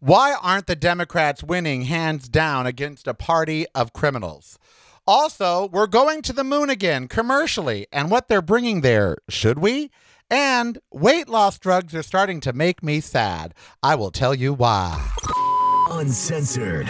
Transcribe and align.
Why 0.00 0.36
aren't 0.40 0.68
the 0.68 0.76
Democrats 0.76 1.42
winning 1.42 1.82
hands 1.82 2.28
down 2.28 2.68
against 2.68 3.08
a 3.08 3.14
party 3.14 3.66
of 3.74 3.92
criminals? 3.92 4.56
Also, 5.08 5.68
we're 5.72 5.88
going 5.88 6.22
to 6.22 6.32
the 6.32 6.44
moon 6.44 6.70
again 6.70 7.08
commercially, 7.08 7.88
and 7.90 8.08
what 8.08 8.28
they're 8.28 8.40
bringing 8.40 8.82
there, 8.82 9.16
should 9.28 9.58
we? 9.58 9.90
And 10.30 10.78
weight 10.92 11.28
loss 11.28 11.58
drugs 11.58 11.96
are 11.96 12.04
starting 12.04 12.38
to 12.42 12.52
make 12.52 12.80
me 12.80 13.00
sad. 13.00 13.54
I 13.82 13.96
will 13.96 14.12
tell 14.12 14.36
you 14.36 14.54
why. 14.54 15.10
Uncensored, 15.90 16.86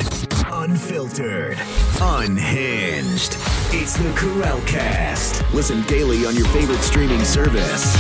unfiltered, 0.48 1.56
unhinged. 2.02 3.36
It's 3.72 3.96
the 3.96 4.12
Karel 4.18 4.61
Cast. 4.66 5.43
Listen 5.54 5.80
daily 5.84 6.27
on 6.27 6.36
your 6.36 6.48
favorite 6.48 6.82
streaming 6.82 7.25
service. 7.25 7.96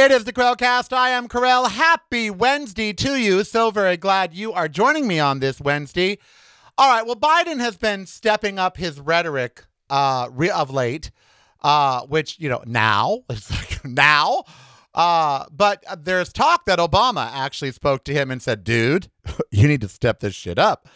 It 0.00 0.12
is 0.12 0.24
the 0.24 0.32
Karel 0.32 0.56
Cast. 0.56 0.94
I 0.94 1.10
am 1.10 1.28
Karel. 1.28 1.66
Happy 1.66 2.30
Wednesday 2.30 2.94
to 2.94 3.16
you. 3.16 3.44
So 3.44 3.70
very 3.70 3.98
glad 3.98 4.32
you 4.32 4.50
are 4.50 4.66
joining 4.66 5.06
me 5.06 5.20
on 5.20 5.40
this 5.40 5.60
Wednesday. 5.60 6.16
All 6.78 6.90
right. 6.90 7.04
Well, 7.04 7.16
Biden 7.16 7.60
has 7.60 7.76
been 7.76 8.06
stepping 8.06 8.58
up 8.58 8.78
his 8.78 8.98
rhetoric 8.98 9.62
uh, 9.90 10.30
re- 10.32 10.48
of 10.48 10.70
late, 10.70 11.10
uh, 11.62 12.06
which 12.06 12.40
you 12.40 12.48
know 12.48 12.62
now 12.64 13.24
it's 13.28 13.50
like 13.50 13.84
now. 13.84 14.44
Uh, 14.94 15.44
but 15.52 15.84
there's 16.02 16.32
talk 16.32 16.64
that 16.64 16.78
Obama 16.78 17.30
actually 17.34 17.70
spoke 17.70 18.02
to 18.04 18.14
him 18.14 18.30
and 18.30 18.40
said, 18.40 18.64
"Dude, 18.64 19.10
you 19.50 19.68
need 19.68 19.82
to 19.82 19.88
step 19.88 20.20
this 20.20 20.34
shit 20.34 20.58
up." 20.58 20.88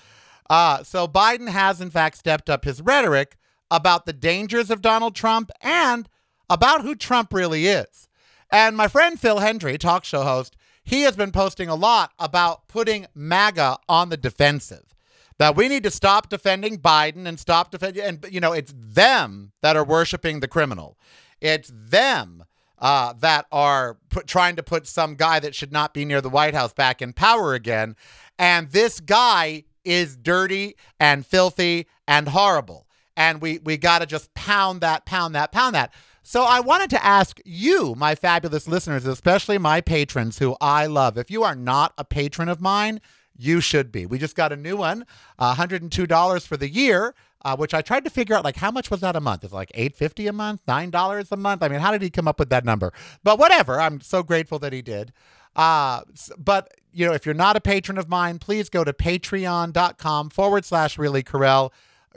Uh, 0.48 0.82
so 0.82 1.06
Biden 1.06 1.50
has 1.50 1.78
in 1.78 1.90
fact 1.90 2.16
stepped 2.16 2.48
up 2.48 2.64
his 2.64 2.80
rhetoric 2.80 3.36
about 3.70 4.06
the 4.06 4.14
dangers 4.14 4.70
of 4.70 4.80
Donald 4.80 5.14
Trump 5.14 5.50
and 5.60 6.08
about 6.48 6.80
who 6.80 6.94
Trump 6.94 7.34
really 7.34 7.66
is. 7.66 8.08
And 8.50 8.76
my 8.76 8.88
friend 8.88 9.18
Phil 9.18 9.40
Hendrie, 9.40 9.78
talk 9.78 10.04
show 10.04 10.22
host, 10.22 10.56
he 10.82 11.02
has 11.02 11.16
been 11.16 11.32
posting 11.32 11.68
a 11.68 11.74
lot 11.74 12.12
about 12.18 12.68
putting 12.68 13.06
MAGA 13.14 13.78
on 13.88 14.10
the 14.10 14.16
defensive. 14.16 14.94
That 15.38 15.56
we 15.56 15.66
need 15.68 15.82
to 15.82 15.90
stop 15.90 16.28
defending 16.28 16.78
Biden 16.78 17.26
and 17.26 17.40
stop 17.40 17.72
defending, 17.72 18.04
and 18.04 18.24
you 18.30 18.38
know, 18.38 18.52
it's 18.52 18.72
them 18.76 19.50
that 19.62 19.76
are 19.76 19.84
worshiping 19.84 20.38
the 20.38 20.46
criminal. 20.46 20.96
It's 21.40 21.72
them 21.74 22.44
uh, 22.78 23.14
that 23.14 23.46
are 23.50 23.98
put, 24.10 24.26
trying 24.26 24.54
to 24.56 24.62
put 24.62 24.86
some 24.86 25.16
guy 25.16 25.40
that 25.40 25.54
should 25.54 25.72
not 25.72 25.92
be 25.92 26.04
near 26.04 26.20
the 26.20 26.28
White 26.28 26.54
House 26.54 26.72
back 26.72 27.02
in 27.02 27.12
power 27.12 27.54
again. 27.54 27.96
And 28.38 28.70
this 28.70 29.00
guy 29.00 29.64
is 29.84 30.16
dirty 30.16 30.76
and 31.00 31.26
filthy 31.26 31.86
and 32.06 32.28
horrible. 32.28 32.86
And 33.16 33.40
we 33.40 33.58
we 33.58 33.76
got 33.76 34.00
to 34.00 34.06
just 34.06 34.34
pound 34.34 34.80
that, 34.82 35.04
pound 35.04 35.34
that, 35.34 35.50
pound 35.50 35.74
that. 35.74 35.92
So 36.26 36.44
I 36.44 36.60
wanted 36.60 36.88
to 36.90 37.04
ask 37.04 37.38
you, 37.44 37.94
my 37.98 38.14
fabulous 38.14 38.66
listeners, 38.66 39.04
especially 39.04 39.58
my 39.58 39.82
patrons 39.82 40.38
who 40.38 40.56
I 40.58 40.86
love. 40.86 41.18
If 41.18 41.30
you 41.30 41.42
are 41.42 41.54
not 41.54 41.92
a 41.98 42.04
patron 42.04 42.48
of 42.48 42.62
mine, 42.62 43.02
you 43.36 43.60
should 43.60 43.92
be. 43.92 44.06
We 44.06 44.16
just 44.16 44.34
got 44.34 44.50
a 44.50 44.56
new 44.56 44.74
one, 44.74 45.04
uh, 45.38 45.54
$102 45.54 46.46
for 46.46 46.56
the 46.56 46.70
year, 46.70 47.14
uh, 47.44 47.58
which 47.58 47.74
I 47.74 47.82
tried 47.82 48.04
to 48.04 48.10
figure 48.10 48.34
out 48.34 48.42
like 48.42 48.56
how 48.56 48.70
much 48.70 48.90
was 48.90 49.00
that 49.00 49.16
a 49.16 49.20
month? 49.20 49.44
It's 49.44 49.52
like 49.52 49.70
850 49.74 50.26
a 50.28 50.32
month, 50.32 50.64
$9 50.66 51.30
a 51.30 51.36
month. 51.36 51.62
I 51.62 51.68
mean, 51.68 51.80
how 51.80 51.92
did 51.92 52.00
he 52.00 52.08
come 52.08 52.26
up 52.26 52.38
with 52.38 52.48
that 52.48 52.64
number? 52.64 52.94
But 53.22 53.38
whatever. 53.38 53.78
I'm 53.78 54.00
so 54.00 54.22
grateful 54.22 54.58
that 54.60 54.72
he 54.72 54.80
did. 54.80 55.12
Uh, 55.54 56.00
but 56.38 56.72
you 56.94 57.06
know, 57.06 57.12
if 57.12 57.26
you're 57.26 57.34
not 57.34 57.56
a 57.56 57.60
patron 57.60 57.98
of 57.98 58.08
mine, 58.08 58.38
please 58.38 58.70
go 58.70 58.82
to 58.82 58.94
patreon.com 58.94 60.30
forward 60.30 60.64
slash 60.64 60.96
really 60.96 61.22
Karel 61.22 61.70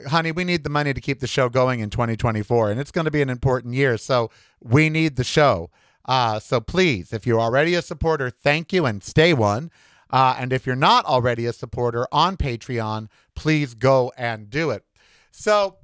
honey, 0.06 0.32
we 0.32 0.44
need 0.44 0.64
the 0.64 0.70
money 0.70 0.94
to 0.94 1.00
keep 1.00 1.20
the 1.20 1.26
show 1.26 1.48
going 1.48 1.80
in 1.80 1.90
2024, 1.90 2.70
and 2.70 2.80
it's 2.80 2.90
going 2.90 3.04
to 3.06 3.10
be 3.10 3.22
an 3.22 3.30
important 3.30 3.74
year. 3.74 3.98
So 3.98 4.30
we 4.62 4.88
need 4.88 5.16
the 5.16 5.24
show. 5.24 5.70
Uh, 6.04 6.38
so 6.38 6.60
please, 6.60 7.12
if 7.12 7.26
you're 7.26 7.40
already 7.40 7.74
a 7.74 7.82
supporter, 7.82 8.30
thank 8.30 8.72
you 8.72 8.86
and 8.86 9.02
stay 9.02 9.34
one. 9.34 9.70
Uh, 10.10 10.36
and 10.38 10.52
if 10.52 10.66
you're 10.66 10.76
not 10.76 11.04
already 11.04 11.44
a 11.44 11.52
supporter 11.52 12.06
on 12.10 12.36
Patreon, 12.36 13.08
please 13.34 13.74
go 13.74 14.12
and 14.16 14.48
do 14.48 14.70
it. 14.70 14.84
So, 15.30 15.76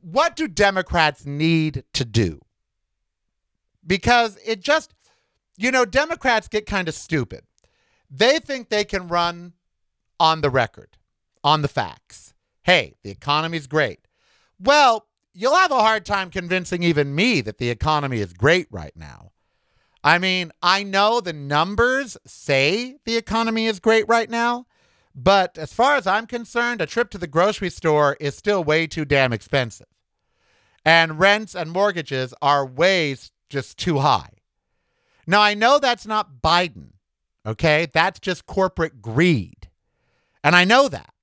what 0.00 0.36
do 0.36 0.46
Democrats 0.46 1.26
need 1.26 1.82
to 1.94 2.04
do? 2.04 2.40
Because 3.84 4.38
it 4.46 4.60
just, 4.60 4.94
you 5.56 5.72
know, 5.72 5.84
Democrats 5.84 6.46
get 6.46 6.66
kind 6.66 6.86
of 6.86 6.94
stupid. 6.94 7.42
They 8.08 8.38
think 8.38 8.68
they 8.68 8.84
can 8.84 9.08
run 9.08 9.54
on 10.20 10.40
the 10.40 10.50
record, 10.50 10.96
on 11.42 11.62
the 11.62 11.68
facts 11.68 12.32
hey, 12.68 12.92
the 13.02 13.10
economy's 13.10 13.66
great. 13.66 14.00
Well, 14.60 15.06
you'll 15.32 15.56
have 15.56 15.70
a 15.70 15.80
hard 15.80 16.04
time 16.04 16.28
convincing 16.28 16.82
even 16.82 17.14
me 17.14 17.40
that 17.40 17.56
the 17.56 17.70
economy 17.70 18.18
is 18.18 18.34
great 18.34 18.66
right 18.70 18.92
now. 18.94 19.32
I 20.04 20.18
mean, 20.18 20.52
I 20.62 20.82
know 20.82 21.22
the 21.22 21.32
numbers 21.32 22.18
say 22.26 22.96
the 23.06 23.16
economy 23.16 23.64
is 23.64 23.80
great 23.80 24.06
right 24.06 24.28
now, 24.28 24.66
but 25.14 25.56
as 25.56 25.72
far 25.72 25.96
as 25.96 26.06
I'm 26.06 26.26
concerned, 26.26 26.82
a 26.82 26.86
trip 26.86 27.08
to 27.12 27.18
the 27.18 27.26
grocery 27.26 27.70
store 27.70 28.18
is 28.20 28.36
still 28.36 28.62
way 28.62 28.86
too 28.86 29.06
damn 29.06 29.32
expensive. 29.32 29.86
And 30.84 31.18
rents 31.18 31.54
and 31.54 31.70
mortgages 31.70 32.34
are 32.42 32.66
way 32.66 33.16
just 33.48 33.78
too 33.78 34.00
high. 34.00 34.32
Now, 35.26 35.40
I 35.40 35.54
know 35.54 35.78
that's 35.78 36.06
not 36.06 36.42
Biden, 36.42 36.90
okay? 37.46 37.88
That's 37.90 38.20
just 38.20 38.44
corporate 38.44 39.00
greed. 39.00 39.70
And 40.44 40.54
I 40.54 40.64
know 40.64 40.88
that. 40.88 41.14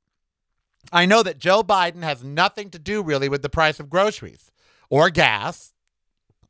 I 0.92 1.06
know 1.06 1.24
that 1.24 1.40
Joe 1.40 1.64
Biden 1.64 2.04
has 2.04 2.24
nothing 2.24 2.70
to 2.72 2.80
do 2.80 3.02
really 3.02 3.30
with 3.30 3.42
the 3.42 3.50
price 3.50 3.80
of 3.80 3.90
groceries 3.90 4.52
or 4.90 5.10
gas. 5.10 5.74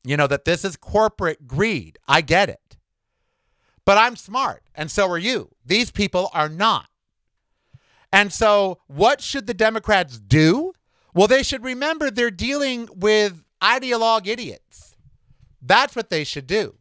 You 0.03 0.18
know, 0.18 0.28
that 0.28 0.46
this 0.46 0.63
is 0.63 0.75
corporate 0.75 1.47
greed. 1.47 1.97
I 2.07 2.22
get 2.22 2.47
it. 2.50 2.78
But 3.85 3.97
I'm 3.97 4.16
smart, 4.16 4.63
and 4.73 4.90
so 4.90 5.09
are 5.09 5.18
you. 5.18 5.50
These 5.66 5.91
people 5.91 6.29
are 6.34 6.50
not. 6.50 6.88
And 8.12 8.31
so, 8.31 8.79
what 8.88 9.22
should 9.22 9.46
the 9.46 9.53
Democrats 9.53 10.18
do? 10.18 10.73
Well, 11.13 11.28
they 11.28 11.44
should 11.44 11.63
remember 11.63 12.09
they're 12.09 12.31
dealing 12.31 12.88
with 12.96 13.44
ideologue 13.62 14.28
idiots. 14.28 14.96
That's 15.62 15.96
what 15.96 16.09
they 16.09 16.23
should 16.23 16.47
do. 16.47 16.75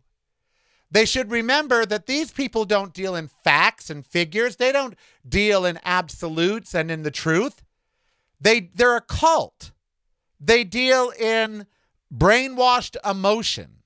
They 0.95 1.07
should 1.07 1.33
remember 1.33 1.85
that 1.85 2.07
these 2.07 2.31
people 2.31 2.65
don't 2.65 2.95
deal 2.95 3.17
in 3.17 3.27
facts 3.27 3.91
and 3.91 4.07
figures. 4.07 4.57
They 4.57 4.71
don't 4.71 4.95
deal 5.29 5.65
in 5.65 5.81
absolutes 5.83 6.73
and 6.73 6.89
in 6.89 7.03
the 7.03 7.11
truth. 7.11 7.65
They 8.41 8.71
they're 8.73 8.97
a 8.97 9.01
cult. 9.01 9.73
They 10.39 10.63
deal 10.63 11.11
in 11.19 11.67
brainwashed 12.17 12.97
emotion. 13.05 13.79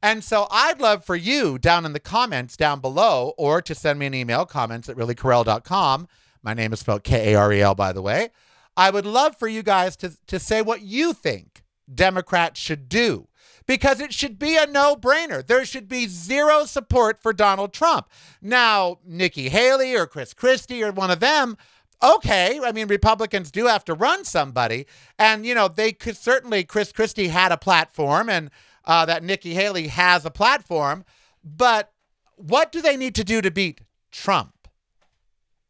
And 0.00 0.22
so 0.22 0.46
I'd 0.52 0.80
love 0.80 1.04
for 1.04 1.16
you 1.16 1.58
down 1.58 1.84
in 1.84 1.94
the 1.94 2.00
comments 2.00 2.56
down 2.56 2.78
below 2.78 3.34
or 3.36 3.60
to 3.62 3.74
send 3.74 3.98
me 3.98 4.06
an 4.06 4.14
email, 4.14 4.46
comments 4.46 4.88
at 4.88 4.96
reallykarel.com. 4.96 6.06
My 6.44 6.54
name 6.54 6.72
is 6.72 6.78
spelled 6.78 7.02
K 7.02 7.32
A 7.32 7.36
R 7.36 7.52
E 7.52 7.60
L, 7.60 7.74
by 7.74 7.92
the 7.92 8.02
way. 8.02 8.30
I 8.76 8.90
would 8.90 9.06
love 9.06 9.36
for 9.36 9.48
you 9.48 9.64
guys 9.64 9.96
to, 9.96 10.12
to 10.28 10.38
say 10.38 10.62
what 10.62 10.82
you 10.82 11.12
think 11.12 11.64
Democrats 11.92 12.60
should 12.60 12.88
do 12.88 13.26
because 13.66 14.00
it 14.00 14.12
should 14.12 14.38
be 14.38 14.56
a 14.56 14.66
no 14.66 14.96
brainer. 14.96 15.46
There 15.46 15.64
should 15.64 15.88
be 15.88 16.06
zero 16.06 16.64
support 16.64 17.20
for 17.20 17.32
Donald 17.32 17.72
Trump. 17.72 18.08
Now, 18.40 18.98
Nikki 19.04 19.48
Haley 19.48 19.94
or 19.94 20.06
Chris 20.06 20.34
Christie 20.34 20.82
or 20.82 20.92
one 20.92 21.10
of 21.10 21.20
them, 21.20 21.56
okay. 22.02 22.60
I 22.62 22.72
mean, 22.72 22.88
Republicans 22.88 23.50
do 23.50 23.66
have 23.66 23.84
to 23.86 23.94
run 23.94 24.24
somebody. 24.24 24.86
And, 25.18 25.46
you 25.46 25.54
know, 25.54 25.68
they 25.68 25.92
could 25.92 26.16
certainly, 26.16 26.64
Chris 26.64 26.92
Christie 26.92 27.28
had 27.28 27.52
a 27.52 27.56
platform 27.56 28.28
and 28.28 28.50
uh, 28.84 29.06
that 29.06 29.22
Nikki 29.22 29.54
Haley 29.54 29.88
has 29.88 30.24
a 30.24 30.30
platform. 30.30 31.04
But 31.44 31.92
what 32.36 32.72
do 32.72 32.82
they 32.82 32.96
need 32.96 33.14
to 33.16 33.24
do 33.24 33.40
to 33.40 33.50
beat 33.50 33.82
Trump? 34.10 34.68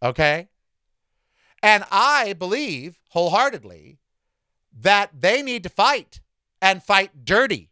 Okay. 0.02 0.48
And 1.62 1.84
I 1.90 2.32
believe 2.32 2.98
wholeheartedly 3.10 3.98
that 4.80 5.10
they 5.20 5.42
need 5.42 5.62
to 5.62 5.68
fight 5.68 6.20
and 6.60 6.82
fight 6.82 7.24
dirty. 7.24 7.71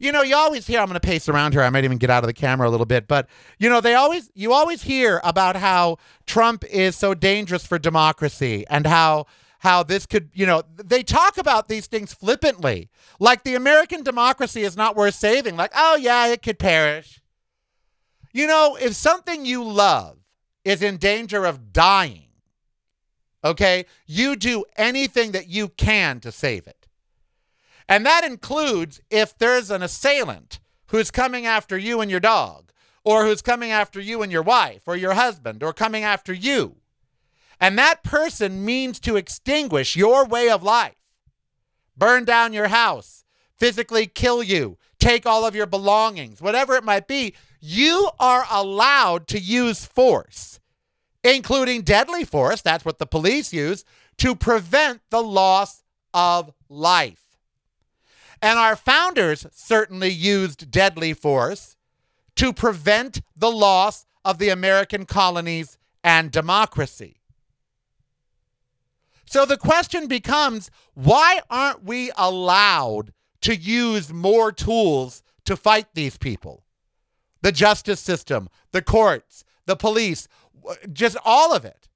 You 0.00 0.12
know, 0.12 0.22
you 0.22 0.34
always 0.34 0.66
hear, 0.66 0.80
I'm 0.80 0.86
going 0.86 0.98
to 0.98 1.06
pace 1.06 1.28
around 1.28 1.52
here. 1.52 1.62
I 1.62 1.68
might 1.68 1.84
even 1.84 1.98
get 1.98 2.08
out 2.08 2.24
of 2.24 2.26
the 2.26 2.32
camera 2.32 2.66
a 2.66 2.70
little 2.70 2.86
bit, 2.86 3.06
but 3.06 3.28
you 3.58 3.68
know, 3.68 3.82
they 3.82 3.94
always, 3.94 4.30
you 4.34 4.54
always 4.54 4.82
hear 4.82 5.20
about 5.22 5.56
how 5.56 5.98
Trump 6.24 6.64
is 6.64 6.96
so 6.96 7.12
dangerous 7.12 7.66
for 7.66 7.78
democracy 7.78 8.64
and 8.70 8.86
how, 8.86 9.26
how 9.58 9.82
this 9.82 10.06
could, 10.06 10.30
you 10.32 10.46
know, 10.46 10.62
they 10.74 11.02
talk 11.02 11.36
about 11.36 11.68
these 11.68 11.86
things 11.86 12.14
flippantly. 12.14 12.88
Like 13.18 13.44
the 13.44 13.54
American 13.54 14.02
democracy 14.02 14.62
is 14.62 14.74
not 14.74 14.96
worth 14.96 15.16
saving. 15.16 15.56
Like, 15.56 15.72
oh, 15.76 15.96
yeah, 15.96 16.28
it 16.28 16.40
could 16.40 16.58
perish. 16.58 17.20
You 18.32 18.46
know, 18.46 18.78
if 18.80 18.94
something 18.94 19.44
you 19.44 19.62
love 19.62 20.16
is 20.64 20.82
in 20.82 20.96
danger 20.96 21.44
of 21.44 21.74
dying, 21.74 22.28
okay, 23.44 23.84
you 24.06 24.34
do 24.34 24.64
anything 24.76 25.32
that 25.32 25.48
you 25.48 25.68
can 25.68 26.20
to 26.20 26.32
save 26.32 26.66
it. 26.66 26.79
And 27.90 28.06
that 28.06 28.24
includes 28.24 29.00
if 29.10 29.36
there's 29.36 29.68
an 29.70 29.82
assailant 29.82 30.60
who's 30.86 31.10
coming 31.10 31.44
after 31.44 31.76
you 31.76 32.00
and 32.00 32.08
your 32.08 32.20
dog, 32.20 32.70
or 33.04 33.24
who's 33.24 33.42
coming 33.42 33.72
after 33.72 34.00
you 34.00 34.22
and 34.22 34.30
your 34.30 34.42
wife, 34.42 34.82
or 34.86 34.96
your 34.96 35.14
husband, 35.14 35.62
or 35.62 35.72
coming 35.72 36.04
after 36.04 36.32
you. 36.32 36.76
And 37.60 37.76
that 37.76 38.04
person 38.04 38.64
means 38.64 39.00
to 39.00 39.16
extinguish 39.16 39.96
your 39.96 40.24
way 40.24 40.48
of 40.48 40.62
life, 40.62 40.94
burn 41.96 42.24
down 42.24 42.52
your 42.52 42.68
house, 42.68 43.24
physically 43.56 44.06
kill 44.06 44.42
you, 44.42 44.78
take 45.00 45.26
all 45.26 45.44
of 45.44 45.56
your 45.56 45.66
belongings, 45.66 46.40
whatever 46.40 46.74
it 46.74 46.84
might 46.84 47.08
be, 47.08 47.34
you 47.60 48.10
are 48.20 48.46
allowed 48.50 49.26
to 49.28 49.38
use 49.38 49.84
force, 49.84 50.60
including 51.24 51.82
deadly 51.82 52.24
force. 52.24 52.62
That's 52.62 52.84
what 52.84 52.98
the 52.98 53.06
police 53.06 53.52
use 53.52 53.84
to 54.18 54.36
prevent 54.36 55.00
the 55.10 55.22
loss 55.22 55.82
of 56.14 56.52
life. 56.68 57.29
And 58.42 58.58
our 58.58 58.76
founders 58.76 59.46
certainly 59.52 60.08
used 60.08 60.70
deadly 60.70 61.12
force 61.12 61.76
to 62.36 62.52
prevent 62.52 63.20
the 63.36 63.50
loss 63.50 64.06
of 64.24 64.38
the 64.38 64.48
American 64.48 65.04
colonies 65.04 65.76
and 66.02 66.30
democracy. 66.30 67.20
So 69.26 69.44
the 69.46 69.56
question 69.56 70.08
becomes 70.08 70.70
why 70.94 71.40
aren't 71.50 71.84
we 71.84 72.10
allowed 72.16 73.12
to 73.42 73.54
use 73.54 74.12
more 74.12 74.50
tools 74.52 75.22
to 75.44 75.56
fight 75.56 75.86
these 75.94 76.16
people? 76.16 76.64
The 77.42 77.52
justice 77.52 78.00
system, 78.00 78.48
the 78.72 78.82
courts, 78.82 79.44
the 79.66 79.76
police, 79.76 80.28
just 80.92 81.16
all 81.24 81.54
of 81.54 81.64
it. 81.64 81.88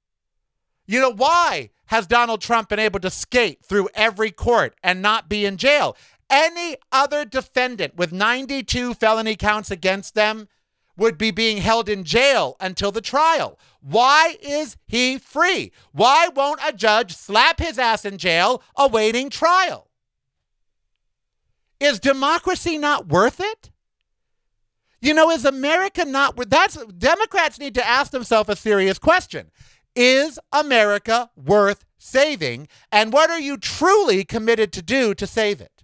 You 0.87 1.01
know, 1.01 1.11
why 1.11 1.71
has 1.87 2.07
Donald 2.07 2.41
Trump 2.41 2.69
been 2.69 2.79
able 2.79 2.99
to 2.99 3.09
skate 3.09 3.65
through 3.65 3.89
every 3.95 4.31
court 4.31 4.75
and 4.83 5.01
not 5.01 5.27
be 5.27 5.45
in 5.45 5.57
jail? 5.57 5.97
Any 6.29 6.77
other 6.91 7.25
defendant 7.25 7.95
with 7.95 8.11
92 8.11 8.95
felony 8.95 9.35
counts 9.35 9.69
against 9.69 10.15
them 10.15 10.47
would 10.97 11.17
be 11.17 11.31
being 11.31 11.57
held 11.57 11.89
in 11.89 12.03
jail 12.03 12.55
until 12.59 12.91
the 12.91 13.01
trial. 13.01 13.59
Why 13.81 14.37
is 14.41 14.77
he 14.87 15.17
free? 15.17 15.71
Why 15.91 16.29
won't 16.33 16.61
a 16.65 16.73
judge 16.73 17.15
slap 17.15 17.59
his 17.59 17.77
ass 17.77 18.05
in 18.05 18.17
jail 18.17 18.63
awaiting 18.77 19.29
trial? 19.29 19.89
Is 21.79 21.99
democracy 21.99 22.77
not 22.77 23.07
worth 23.07 23.39
it? 23.39 23.71
You 25.01 25.13
know, 25.13 25.29
is 25.29 25.45
America 25.45 26.05
not 26.05 26.37
worth 26.37 26.49
that's 26.49 26.83
Democrats 26.85 27.59
need 27.59 27.75
to 27.75 27.85
ask 27.85 28.11
themselves 28.11 28.49
a 28.49 28.55
serious 28.55 28.97
question. 28.97 29.51
Is 29.95 30.39
America 30.51 31.29
worth 31.35 31.85
saving? 31.97 32.67
And 32.91 33.13
what 33.13 33.29
are 33.29 33.39
you 33.39 33.57
truly 33.57 34.23
committed 34.23 34.71
to 34.73 34.81
do 34.81 35.13
to 35.13 35.27
save 35.27 35.61
it? 35.61 35.74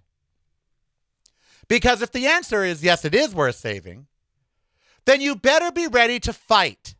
Because 1.68 2.02
if 2.02 2.12
the 2.12 2.26
answer 2.26 2.64
is 2.64 2.82
yes, 2.82 3.04
it 3.04 3.14
is 3.14 3.34
worth 3.34 3.56
saving, 3.56 4.06
then 5.04 5.20
you 5.20 5.34
better 5.34 5.72
be 5.72 5.86
ready 5.86 6.20
to 6.20 6.32
fight. 6.32 6.94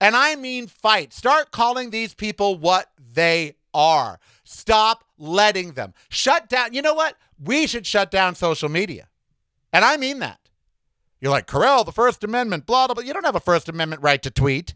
And 0.00 0.14
I 0.14 0.36
mean 0.36 0.66
fight. 0.66 1.12
Start 1.12 1.50
calling 1.50 1.90
these 1.90 2.14
people 2.14 2.56
what 2.56 2.90
they 2.98 3.56
are. 3.74 4.20
Stop 4.44 5.04
letting 5.18 5.72
them. 5.72 5.94
Shut 6.08 6.48
down. 6.48 6.72
You 6.72 6.82
know 6.82 6.94
what? 6.94 7.16
We 7.42 7.66
should 7.66 7.86
shut 7.86 8.10
down 8.10 8.34
social 8.34 8.68
media. 8.68 9.08
And 9.72 9.84
I 9.84 9.96
mean 9.96 10.20
that. 10.20 10.40
You're 11.20 11.32
like, 11.32 11.46
Karel, 11.46 11.84
the 11.84 11.92
First 11.92 12.22
Amendment, 12.22 12.64
blah, 12.64 12.86
blah, 12.86 12.94
blah. 12.94 13.02
You 13.02 13.12
don't 13.12 13.26
have 13.26 13.34
a 13.34 13.40
First 13.40 13.68
Amendment 13.68 14.02
right 14.02 14.22
to 14.22 14.30
tweet. 14.30 14.74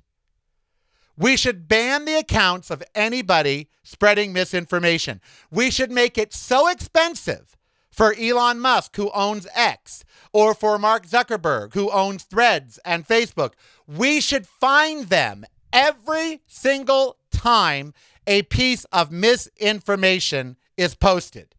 We 1.17 1.37
should 1.37 1.69
ban 1.69 2.05
the 2.05 2.19
accounts 2.19 2.71
of 2.71 2.83
anybody 2.95 3.69
spreading 3.83 4.33
misinformation. 4.33 5.21
We 5.51 5.71
should 5.71 5.91
make 5.93 6.19
it 6.19 6.33
so 6.33 6.69
expensive 6.69 7.57
for 7.93 8.15
Elon 8.19 8.59
Musk, 8.59 8.97
who 8.97 9.11
owns 9.13 9.47
X, 9.55 10.05
or 10.33 10.55
for 10.55 10.79
Mark 10.79 11.07
Zuckerberg, 11.07 11.75
who 11.75 11.91
owns 11.91 12.25
Threads 12.25 12.79
and 12.85 13.07
Facebook. 13.07 13.53
We 13.87 14.21
should 14.21 14.47
find 14.47 15.09
them 15.09 15.45
every 15.73 16.41
single 16.47 17.19
time 17.31 17.93
a 18.27 18.43
piece 18.43 18.85
of 18.87 19.13
misinformation 19.13 20.57
is 20.77 20.95
posted. 20.95 21.55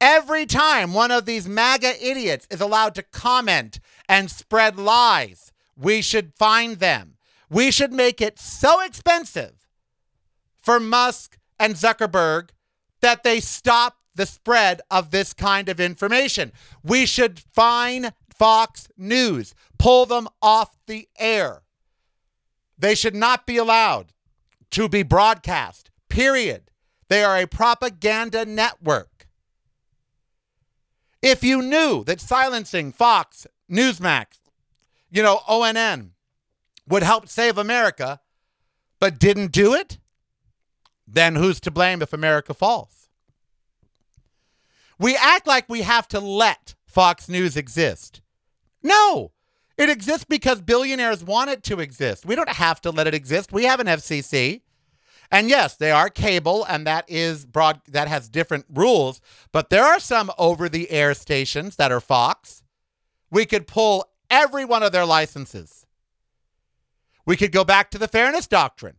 Every 0.00 0.46
time 0.46 0.94
one 0.94 1.12
of 1.12 1.26
these 1.26 1.48
MAGA 1.48 2.04
idiots 2.04 2.48
is 2.50 2.60
allowed 2.60 2.94
to 2.96 3.04
comment 3.04 3.78
and 4.08 4.30
spread 4.30 4.76
lies, 4.76 5.52
we 5.76 6.02
should 6.02 6.34
find 6.34 6.78
them. 6.78 7.14
We 7.48 7.70
should 7.70 7.92
make 7.92 8.20
it 8.20 8.38
so 8.38 8.80
expensive 8.80 9.68
for 10.58 10.80
Musk 10.80 11.38
and 11.58 11.74
Zuckerberg 11.74 12.48
that 13.00 13.22
they 13.22 13.38
stop 13.40 13.98
the 14.14 14.26
spread 14.26 14.80
of 14.90 15.10
this 15.10 15.32
kind 15.32 15.68
of 15.68 15.80
information. 15.80 16.52
We 16.82 17.06
should 17.06 17.40
fine 17.40 18.12
Fox 18.28 18.88
News, 18.96 19.54
pull 19.78 20.06
them 20.06 20.28
off 20.40 20.76
the 20.86 21.08
air. 21.18 21.62
They 22.78 22.94
should 22.94 23.14
not 23.14 23.46
be 23.46 23.56
allowed 23.56 24.12
to 24.72 24.88
be 24.88 25.02
broadcast, 25.02 25.90
period. 26.08 26.70
They 27.08 27.22
are 27.22 27.36
a 27.36 27.46
propaganda 27.46 28.44
network. 28.44 29.28
If 31.20 31.44
you 31.44 31.62
knew 31.62 32.02
that 32.04 32.20
silencing 32.20 32.90
Fox, 32.90 33.46
Newsmax, 33.70 34.40
you 35.10 35.22
know, 35.22 35.40
ONN 35.48 36.10
would 36.88 37.02
help 37.02 37.28
save 37.28 37.58
America, 37.58 38.20
but 38.98 39.20
didn't 39.20 39.52
do 39.52 39.74
it, 39.74 39.98
then 41.06 41.36
who's 41.36 41.60
to 41.60 41.70
blame 41.70 42.02
if 42.02 42.12
America 42.12 42.54
falls? 42.54 43.01
We 45.02 45.16
act 45.16 45.48
like 45.48 45.68
we 45.68 45.82
have 45.82 46.06
to 46.08 46.20
let 46.20 46.76
Fox 46.86 47.28
News 47.28 47.56
exist. 47.56 48.20
No, 48.84 49.32
it 49.76 49.90
exists 49.90 50.24
because 50.24 50.60
billionaires 50.60 51.24
want 51.24 51.50
it 51.50 51.64
to 51.64 51.80
exist. 51.80 52.24
We 52.24 52.36
don't 52.36 52.48
have 52.48 52.80
to 52.82 52.92
let 52.92 53.08
it 53.08 53.14
exist. 53.14 53.52
We 53.52 53.64
have 53.64 53.80
an 53.80 53.88
FCC. 53.88 54.60
And 55.28 55.48
yes, 55.48 55.74
they 55.74 55.90
are 55.90 56.08
cable 56.08 56.64
and 56.68 56.86
that 56.86 57.04
is 57.08 57.46
broad 57.46 57.80
that 57.88 58.06
has 58.06 58.28
different 58.28 58.66
rules, 58.72 59.20
but 59.50 59.70
there 59.70 59.82
are 59.82 59.98
some 59.98 60.30
over 60.38 60.68
the 60.68 60.88
air 60.90 61.14
stations 61.14 61.74
that 61.76 61.90
are 61.90 62.00
Fox. 62.00 62.62
We 63.28 63.44
could 63.44 63.66
pull 63.66 64.04
every 64.30 64.64
one 64.64 64.84
of 64.84 64.92
their 64.92 65.06
licenses. 65.06 65.84
We 67.26 67.36
could 67.36 67.50
go 67.50 67.64
back 67.64 67.90
to 67.90 67.98
the 67.98 68.08
fairness 68.08 68.46
doctrine 68.46 68.96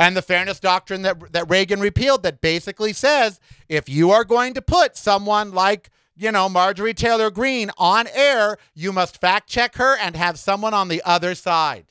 and 0.00 0.16
the 0.16 0.22
fairness 0.22 0.58
doctrine 0.58 1.02
that, 1.02 1.32
that 1.32 1.50
Reagan 1.50 1.78
repealed 1.78 2.22
that 2.22 2.40
basically 2.40 2.94
says 2.94 3.38
if 3.68 3.86
you 3.86 4.10
are 4.10 4.24
going 4.24 4.54
to 4.54 4.62
put 4.62 4.96
someone 4.96 5.52
like, 5.52 5.90
you 6.16 6.32
know, 6.32 6.48
Marjorie 6.48 6.94
Taylor 6.94 7.30
Greene 7.30 7.70
on 7.76 8.08
air, 8.14 8.56
you 8.74 8.92
must 8.92 9.20
fact 9.20 9.50
check 9.50 9.76
her 9.76 9.98
and 9.98 10.16
have 10.16 10.38
someone 10.38 10.72
on 10.72 10.88
the 10.88 11.02
other 11.04 11.34
side. 11.34 11.84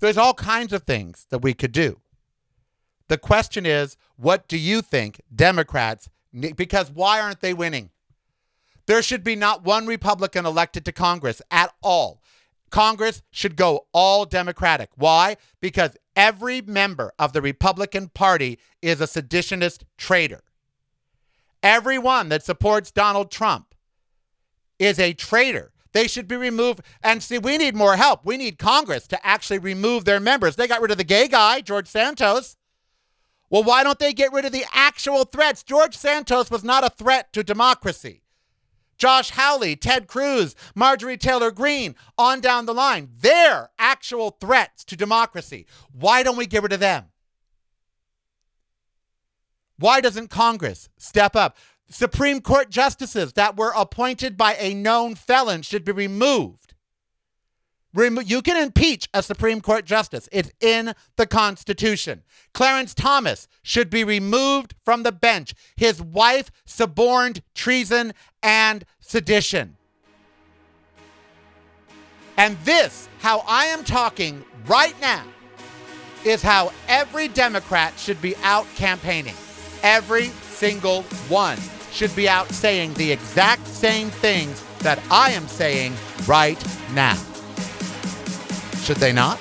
There's 0.00 0.18
all 0.18 0.34
kinds 0.34 0.72
of 0.72 0.82
things 0.82 1.28
that 1.30 1.42
we 1.42 1.54
could 1.54 1.70
do. 1.70 2.00
The 3.06 3.16
question 3.16 3.64
is, 3.64 3.96
what 4.16 4.48
do 4.48 4.58
you 4.58 4.82
think 4.82 5.20
Democrats? 5.32 6.08
Because 6.56 6.90
why 6.90 7.20
aren't 7.20 7.42
they 7.42 7.54
winning? 7.54 7.90
There 8.86 9.02
should 9.02 9.22
be 9.22 9.36
not 9.36 9.62
one 9.62 9.86
Republican 9.86 10.46
elected 10.46 10.84
to 10.86 10.92
Congress 10.92 11.40
at 11.52 11.72
all. 11.80 12.22
Congress 12.72 13.22
should 13.30 13.54
go 13.54 13.86
all 13.92 14.24
Democratic. 14.24 14.88
Why? 14.96 15.36
Because 15.60 15.96
every 16.16 16.60
member 16.60 17.12
of 17.18 17.32
the 17.32 17.42
Republican 17.42 18.08
Party 18.08 18.58
is 18.80 19.00
a 19.00 19.04
seditionist 19.04 19.84
traitor. 19.96 20.42
Everyone 21.62 22.28
that 22.28 22.44
supports 22.44 22.90
Donald 22.90 23.30
Trump 23.30 23.74
is 24.78 24.98
a 24.98 25.12
traitor. 25.12 25.72
They 25.92 26.08
should 26.08 26.26
be 26.26 26.36
removed. 26.36 26.80
And 27.02 27.22
see, 27.22 27.38
we 27.38 27.58
need 27.58 27.76
more 27.76 27.96
help. 27.96 28.24
We 28.24 28.36
need 28.36 28.58
Congress 28.58 29.06
to 29.08 29.26
actually 29.26 29.58
remove 29.58 30.04
their 30.04 30.20
members. 30.20 30.56
They 30.56 30.66
got 30.66 30.80
rid 30.80 30.90
of 30.90 30.98
the 30.98 31.04
gay 31.04 31.28
guy, 31.28 31.60
George 31.60 31.88
Santos. 31.88 32.56
Well, 33.50 33.62
why 33.62 33.84
don't 33.84 33.98
they 33.98 34.14
get 34.14 34.32
rid 34.32 34.46
of 34.46 34.52
the 34.52 34.64
actual 34.72 35.24
threats? 35.24 35.62
George 35.62 35.96
Santos 35.96 36.50
was 36.50 36.64
not 36.64 36.84
a 36.84 36.88
threat 36.88 37.32
to 37.34 37.44
democracy. 37.44 38.21
Josh 38.98 39.30
Hawley, 39.30 39.76
Ted 39.76 40.06
Cruz, 40.06 40.54
Marjorie 40.74 41.16
Taylor 41.16 41.50
Greene, 41.50 41.94
on 42.16 42.40
down 42.40 42.66
the 42.66 42.74
line. 42.74 43.10
They're 43.20 43.70
actual 43.78 44.30
threats 44.30 44.84
to 44.84 44.96
democracy. 44.96 45.66
Why 45.92 46.22
don't 46.22 46.36
we 46.36 46.46
get 46.46 46.62
rid 46.62 46.72
of 46.72 46.80
them? 46.80 47.06
Why 49.78 50.00
doesn't 50.00 50.28
Congress 50.28 50.88
step 50.96 51.34
up? 51.34 51.56
Supreme 51.88 52.40
Court 52.40 52.70
justices 52.70 53.32
that 53.34 53.56
were 53.56 53.72
appointed 53.76 54.36
by 54.36 54.54
a 54.58 54.74
known 54.74 55.14
felon 55.14 55.62
should 55.62 55.84
be 55.84 55.92
removed. 55.92 56.71
You 57.94 58.40
can 58.40 58.56
impeach 58.56 59.08
a 59.12 59.22
Supreme 59.22 59.60
Court 59.60 59.84
justice. 59.84 60.28
It's 60.32 60.50
in 60.60 60.94
the 61.16 61.26
Constitution. 61.26 62.22
Clarence 62.54 62.94
Thomas 62.94 63.48
should 63.62 63.90
be 63.90 64.02
removed 64.02 64.74
from 64.84 65.02
the 65.02 65.12
bench. 65.12 65.54
His 65.76 66.00
wife 66.00 66.50
suborned 66.64 67.42
treason 67.54 68.14
and 68.42 68.84
sedition. 69.00 69.76
And 72.38 72.56
this, 72.64 73.08
how 73.18 73.44
I 73.46 73.66
am 73.66 73.84
talking 73.84 74.42
right 74.66 74.98
now, 75.00 75.24
is 76.24 76.40
how 76.40 76.72
every 76.88 77.28
Democrat 77.28 77.98
should 77.98 78.22
be 78.22 78.34
out 78.42 78.66
campaigning. 78.74 79.34
Every 79.82 80.28
single 80.28 81.02
one 81.28 81.58
should 81.90 82.14
be 82.16 82.28
out 82.28 82.48
saying 82.50 82.94
the 82.94 83.12
exact 83.12 83.66
same 83.66 84.08
things 84.08 84.64
that 84.78 84.98
I 85.10 85.32
am 85.32 85.46
saying 85.46 85.94
right 86.26 86.62
now. 86.94 87.18
Should 88.82 88.96
they 88.96 89.12
not? 89.12 89.38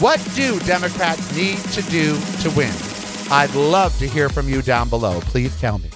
What 0.00 0.20
do 0.34 0.58
Democrats 0.60 1.36
need 1.36 1.58
to 1.58 1.82
do 1.82 2.18
to 2.42 2.50
win? 2.56 2.72
I'd 3.30 3.54
love 3.54 3.96
to 3.98 4.08
hear 4.08 4.28
from 4.28 4.48
you 4.48 4.60
down 4.60 4.88
below. 4.88 5.20
Please 5.20 5.58
tell 5.60 5.78
me. 5.78 5.90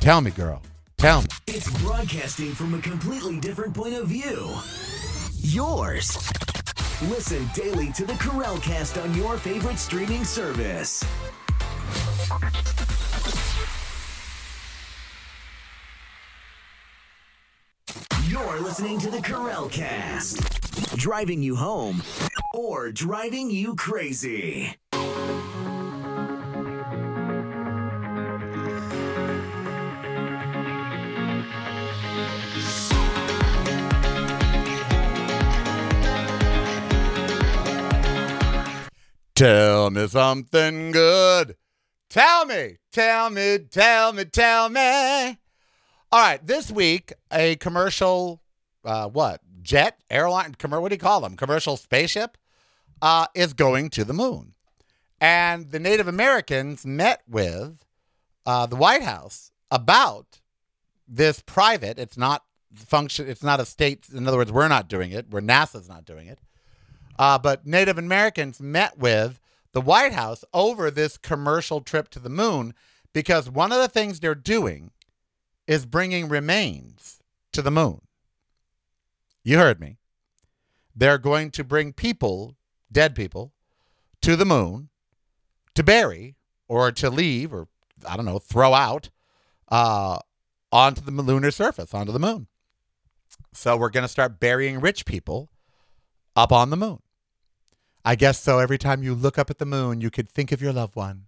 Tell 0.00 0.22
me, 0.22 0.30
girl. 0.30 0.62
Tell 0.96 1.20
me. 1.20 1.28
It's 1.46 1.70
broadcasting 1.82 2.52
from 2.52 2.72
a 2.72 2.80
completely 2.80 3.38
different 3.38 3.74
point 3.74 3.94
of 3.94 4.08
view. 4.08 4.48
Yours. 5.40 6.16
Listen 7.10 7.50
daily 7.54 7.92
to 7.92 8.06
the 8.06 8.14
Karel 8.14 8.56
Cast 8.58 8.96
on 8.96 9.12
your 9.14 9.36
favorite 9.36 9.78
streaming 9.78 10.24
service. 10.24 11.04
You're 18.54 18.62
listening 18.62 19.00
to 19.00 19.10
the 19.10 19.20
Karel 19.20 19.68
Cast, 19.68 20.38
driving 20.96 21.42
you 21.42 21.56
home 21.56 22.04
or 22.54 22.92
driving 22.92 23.50
you 23.50 23.74
crazy. 23.74 24.76
Tell 39.34 39.90
me 39.90 40.06
something 40.06 40.92
good. 40.92 41.56
Tell 42.08 42.46
me, 42.46 42.76
tell 42.92 43.30
me, 43.30 43.58
tell 43.68 44.12
me, 44.12 44.24
tell 44.26 44.68
me. 44.68 45.38
All 46.12 46.20
right, 46.20 46.46
this 46.46 46.70
week, 46.70 47.12
a 47.32 47.56
commercial, 47.56 48.43
uh, 48.84 49.08
what, 49.08 49.40
jet, 49.62 49.98
airline, 50.10 50.54
commer- 50.54 50.80
what 50.80 50.90
do 50.90 50.94
you 50.94 51.00
call 51.00 51.20
them? 51.20 51.36
Commercial 51.36 51.76
spaceship 51.76 52.36
uh, 53.02 53.26
is 53.34 53.52
going 53.52 53.90
to 53.90 54.04
the 54.04 54.12
moon. 54.12 54.54
And 55.20 55.70
the 55.70 55.78
Native 55.78 56.08
Americans 56.08 56.84
met 56.84 57.22
with 57.28 57.84
uh, 58.46 58.66
the 58.66 58.76
White 58.76 59.02
House 59.02 59.52
about 59.70 60.40
this 61.08 61.40
private, 61.40 61.98
it's 61.98 62.16
not 62.16 62.44
function, 62.74 63.28
it's 63.28 63.42
not 63.42 63.60
a 63.60 63.64
state, 63.64 64.06
in 64.12 64.26
other 64.26 64.36
words, 64.36 64.52
we're 64.52 64.68
not 64.68 64.88
doing 64.88 65.12
it, 65.12 65.30
where 65.30 65.42
NASA's 65.42 65.88
not 65.88 66.04
doing 66.04 66.26
it. 66.26 66.38
Uh, 67.18 67.38
but 67.38 67.66
Native 67.66 67.98
Americans 67.98 68.60
met 68.60 68.98
with 68.98 69.40
the 69.72 69.80
White 69.80 70.12
House 70.12 70.44
over 70.52 70.90
this 70.90 71.16
commercial 71.16 71.80
trip 71.80 72.08
to 72.10 72.18
the 72.18 72.28
moon 72.28 72.74
because 73.12 73.48
one 73.48 73.72
of 73.72 73.78
the 73.78 73.88
things 73.88 74.20
they're 74.20 74.34
doing 74.34 74.90
is 75.66 75.86
bringing 75.86 76.28
remains 76.28 77.20
to 77.52 77.62
the 77.62 77.70
moon. 77.70 78.00
You 79.44 79.58
heard 79.58 79.78
me. 79.78 79.98
They're 80.96 81.18
going 81.18 81.50
to 81.52 81.62
bring 81.62 81.92
people, 81.92 82.56
dead 82.90 83.14
people, 83.14 83.52
to 84.22 84.36
the 84.36 84.46
moon 84.46 84.88
to 85.74 85.82
bury 85.82 86.36
or 86.66 86.90
to 86.92 87.10
leave 87.10 87.52
or, 87.52 87.68
I 88.08 88.16
don't 88.16 88.24
know, 88.24 88.38
throw 88.38 88.72
out 88.72 89.10
uh, 89.68 90.18
onto 90.72 91.02
the 91.02 91.10
lunar 91.10 91.50
surface, 91.50 91.92
onto 91.92 92.12
the 92.12 92.18
moon. 92.18 92.46
So 93.52 93.76
we're 93.76 93.90
going 93.90 94.02
to 94.02 94.08
start 94.08 94.40
burying 94.40 94.80
rich 94.80 95.04
people 95.04 95.50
up 96.34 96.52
on 96.52 96.70
the 96.70 96.76
moon. 96.76 97.00
I 98.04 98.14
guess 98.14 98.40
so. 98.40 98.58
Every 98.58 98.78
time 98.78 99.02
you 99.02 99.14
look 99.14 99.38
up 99.38 99.50
at 99.50 99.58
the 99.58 99.66
moon, 99.66 100.00
you 100.00 100.10
could 100.10 100.28
think 100.28 100.52
of 100.52 100.62
your 100.62 100.72
loved 100.72 100.96
one. 100.96 101.26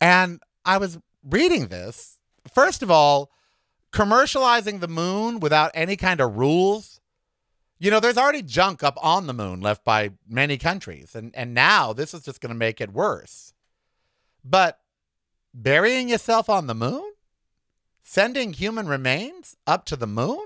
And 0.00 0.40
I 0.64 0.78
was 0.78 0.98
reading 1.22 1.68
this. 1.68 2.18
First 2.52 2.82
of 2.82 2.90
all, 2.90 3.30
commercializing 3.92 4.80
the 4.80 4.88
moon 4.88 5.40
without 5.40 5.70
any 5.74 5.96
kind 5.96 6.20
of 6.20 6.36
rules. 6.36 7.00
You 7.78 7.90
know, 7.90 8.00
there's 8.00 8.18
already 8.18 8.42
junk 8.42 8.82
up 8.82 8.98
on 9.02 9.26
the 9.26 9.32
moon 9.32 9.60
left 9.60 9.84
by 9.84 10.10
many 10.28 10.58
countries. 10.58 11.14
And, 11.14 11.34
and 11.34 11.54
now 11.54 11.92
this 11.92 12.12
is 12.12 12.22
just 12.22 12.40
going 12.40 12.50
to 12.50 12.58
make 12.58 12.80
it 12.80 12.92
worse. 12.92 13.54
But 14.44 14.80
burying 15.54 16.08
yourself 16.08 16.48
on 16.48 16.66
the 16.66 16.74
moon? 16.74 17.12
Sending 18.02 18.54
human 18.54 18.88
remains 18.88 19.56
up 19.66 19.84
to 19.86 19.96
the 19.96 20.06
moon? 20.06 20.44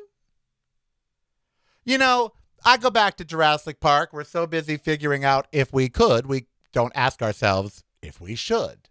You 1.84 1.98
know, 1.98 2.32
I 2.64 2.76
go 2.76 2.90
back 2.90 3.16
to 3.16 3.24
Jurassic 3.24 3.80
Park. 3.80 4.12
We're 4.12 4.24
so 4.24 4.46
busy 4.46 4.76
figuring 4.76 5.24
out 5.24 5.46
if 5.52 5.72
we 5.72 5.88
could, 5.88 6.26
we 6.26 6.46
don't 6.72 6.92
ask 6.94 7.22
ourselves 7.22 7.84
if 8.02 8.20
we 8.20 8.34
should. 8.34 8.88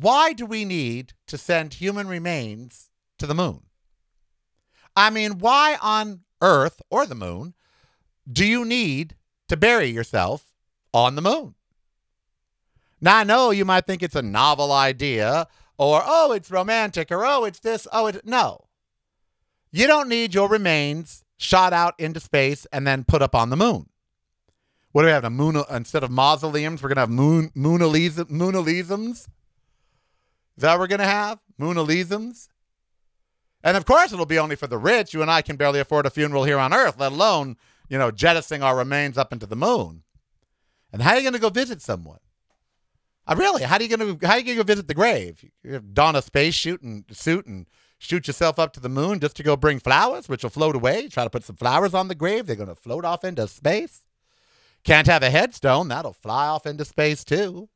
Why 0.00 0.32
do 0.32 0.46
we 0.46 0.64
need 0.64 1.12
to 1.26 1.36
send 1.36 1.74
human 1.74 2.08
remains 2.08 2.90
to 3.18 3.26
the 3.26 3.34
moon? 3.34 3.60
I 4.96 5.10
mean, 5.10 5.38
why 5.38 5.76
on 5.82 6.20
Earth 6.40 6.80
or 6.90 7.04
the 7.04 7.14
moon 7.14 7.54
do 8.30 8.46
you 8.46 8.64
need 8.64 9.16
to 9.48 9.58
bury 9.58 9.88
yourself 9.88 10.54
on 10.94 11.16
the 11.16 11.22
moon? 11.22 11.54
Now, 13.00 13.18
I 13.18 13.24
know 13.24 13.50
you 13.50 13.66
might 13.66 13.86
think 13.86 14.02
it's 14.02 14.16
a 14.16 14.22
novel 14.22 14.72
idea, 14.72 15.46
or, 15.76 16.02
oh, 16.04 16.32
it's 16.32 16.50
romantic, 16.50 17.10
or, 17.10 17.24
oh, 17.24 17.44
it's 17.44 17.60
this, 17.60 17.86
oh, 17.92 18.06
it. 18.06 18.26
No. 18.26 18.68
You 19.70 19.86
don't 19.86 20.08
need 20.08 20.34
your 20.34 20.48
remains 20.48 21.24
shot 21.36 21.72
out 21.72 21.94
into 21.98 22.20
space 22.20 22.66
and 22.72 22.86
then 22.86 23.04
put 23.04 23.22
up 23.22 23.34
on 23.34 23.50
the 23.50 23.56
moon. 23.56 23.88
What 24.92 25.02
do 25.02 25.06
we 25.06 25.12
have? 25.12 25.24
A 25.24 25.30
moon 25.30 25.62
instead 25.70 26.04
of 26.04 26.10
mausoleums, 26.10 26.82
we're 26.82 26.88
gonna 26.88 27.00
have 27.00 27.10
moon 27.10 27.50
moonalisms. 27.56 29.28
That 30.56 30.78
we're 30.78 30.86
gonna 30.86 31.04
have? 31.04 31.38
Moonalisms. 31.60 32.48
And 33.62 33.76
of 33.76 33.84
course, 33.84 34.12
it'll 34.12 34.26
be 34.26 34.38
only 34.38 34.56
for 34.56 34.66
the 34.66 34.78
rich. 34.78 35.12
You 35.12 35.22
and 35.22 35.30
I 35.30 35.42
can 35.42 35.56
barely 35.56 35.80
afford 35.80 36.06
a 36.06 36.10
funeral 36.10 36.44
here 36.44 36.58
on 36.58 36.72
Earth, 36.72 36.98
let 36.98 37.12
alone, 37.12 37.56
you 37.88 37.98
know, 37.98 38.10
jettisoning 38.10 38.62
our 38.62 38.76
remains 38.76 39.18
up 39.18 39.32
into 39.32 39.46
the 39.46 39.56
moon. 39.56 40.02
And 40.92 41.02
how 41.02 41.10
are 41.10 41.16
you 41.16 41.22
going 41.22 41.34
to 41.34 41.38
go 41.38 41.50
visit 41.50 41.82
someone? 41.82 42.18
Uh, 43.26 43.36
really? 43.38 43.62
How 43.62 43.76
are 43.76 43.82
you 43.82 43.94
going 43.96 44.18
to 44.18 44.26
how 44.26 44.34
are 44.34 44.38
you 44.38 44.44
going 44.44 44.58
to 44.58 44.64
go 44.64 44.66
visit 44.66 44.88
the 44.88 44.94
grave? 44.94 45.44
You 45.62 45.80
don 45.80 46.16
a 46.16 46.22
space 46.22 46.56
suit 46.56 46.82
and 46.82 47.04
suit 47.12 47.46
and 47.46 47.66
shoot 47.98 48.26
yourself 48.26 48.58
up 48.58 48.72
to 48.72 48.80
the 48.80 48.88
moon 48.88 49.20
just 49.20 49.36
to 49.36 49.42
go 49.42 49.56
bring 49.56 49.78
flowers, 49.78 50.28
which 50.28 50.42
will 50.42 50.50
float 50.50 50.74
away. 50.74 51.08
Try 51.08 51.24
to 51.24 51.30
put 51.30 51.44
some 51.44 51.56
flowers 51.56 51.94
on 51.94 52.08
the 52.08 52.14
grave. 52.14 52.46
They're 52.46 52.56
going 52.56 52.68
to 52.68 52.74
float 52.74 53.04
off 53.04 53.24
into 53.24 53.46
space. 53.46 54.06
Can't 54.82 55.06
have 55.06 55.22
a 55.22 55.30
headstone. 55.30 55.88
That'll 55.88 56.14
fly 56.14 56.46
off 56.46 56.66
into 56.66 56.84
space 56.84 57.22
too. 57.24 57.68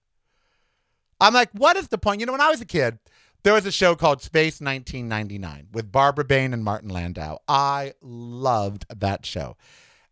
I'm 1.25 1.33
like, 1.33 1.51
what 1.53 1.77
is 1.77 1.89
the 1.89 1.97
point? 1.97 2.21
You 2.21 2.27
know, 2.27 2.33
when 2.33 2.41
I 2.43 2.51
was 2.51 2.61
a 2.61 2.67
kid, 2.67 2.99
there 3.45 3.55
was 3.55 3.65
a 3.65 3.73
show 3.73 3.95
called 3.95 4.21
Space 4.21 4.61
1999 4.61 5.69
with 5.73 5.91
Barbara 5.91 6.25
Bain 6.25 6.53
and 6.53 6.63
Martin 6.63 6.91
Landau. 6.91 7.39
I 7.49 7.95
loved 8.03 8.85
that 8.95 9.25
show. 9.25 9.57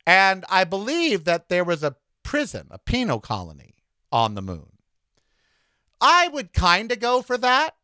And 0.07 0.47
I 0.49 0.65
believe 0.65 1.25
that 1.25 1.51
there 1.51 1.65
was 1.65 1.83
a 1.83 1.97
prison, 2.23 2.69
a 2.71 2.79
penal 2.79 3.21
colony 3.21 3.75
on 4.11 4.35
the 4.35 4.43
moon. 4.43 4.73
I 6.01 6.29
would 6.29 6.55
kind 6.55 6.91
of 6.91 6.99
go 6.99 7.21
for 7.21 7.37
that 7.37 7.77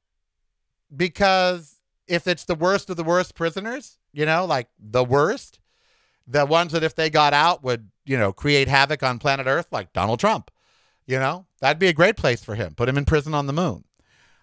because 0.95 1.81
if 2.07 2.27
it's 2.27 2.45
the 2.45 2.55
worst 2.55 2.89
of 2.89 2.97
the 2.97 3.05
worst 3.05 3.35
prisoners, 3.35 3.99
you 4.11 4.25
know, 4.25 4.47
like 4.47 4.69
the 4.79 5.05
worst, 5.05 5.61
the 6.27 6.47
ones 6.47 6.73
that 6.73 6.83
if 6.83 6.95
they 6.95 7.11
got 7.11 7.35
out 7.35 7.63
would, 7.63 7.91
you 8.07 8.17
know, 8.17 8.33
create 8.33 8.69
havoc 8.69 9.03
on 9.03 9.19
planet 9.19 9.47
Earth, 9.47 9.67
like 9.71 9.93
Donald 9.93 10.19
Trump, 10.19 10.51
you 11.09 11.19
know, 11.19 11.47
that'd 11.61 11.81
be 11.81 11.89
a 11.89 11.93
great 11.93 12.17
place 12.17 12.45
for 12.45 12.55
him. 12.55 12.75
Put 12.75 12.89
him 12.89 12.99
in 12.99 13.07
prison 13.07 13.35
on 13.35 13.47
the 13.47 13.53
moon. 13.53 13.85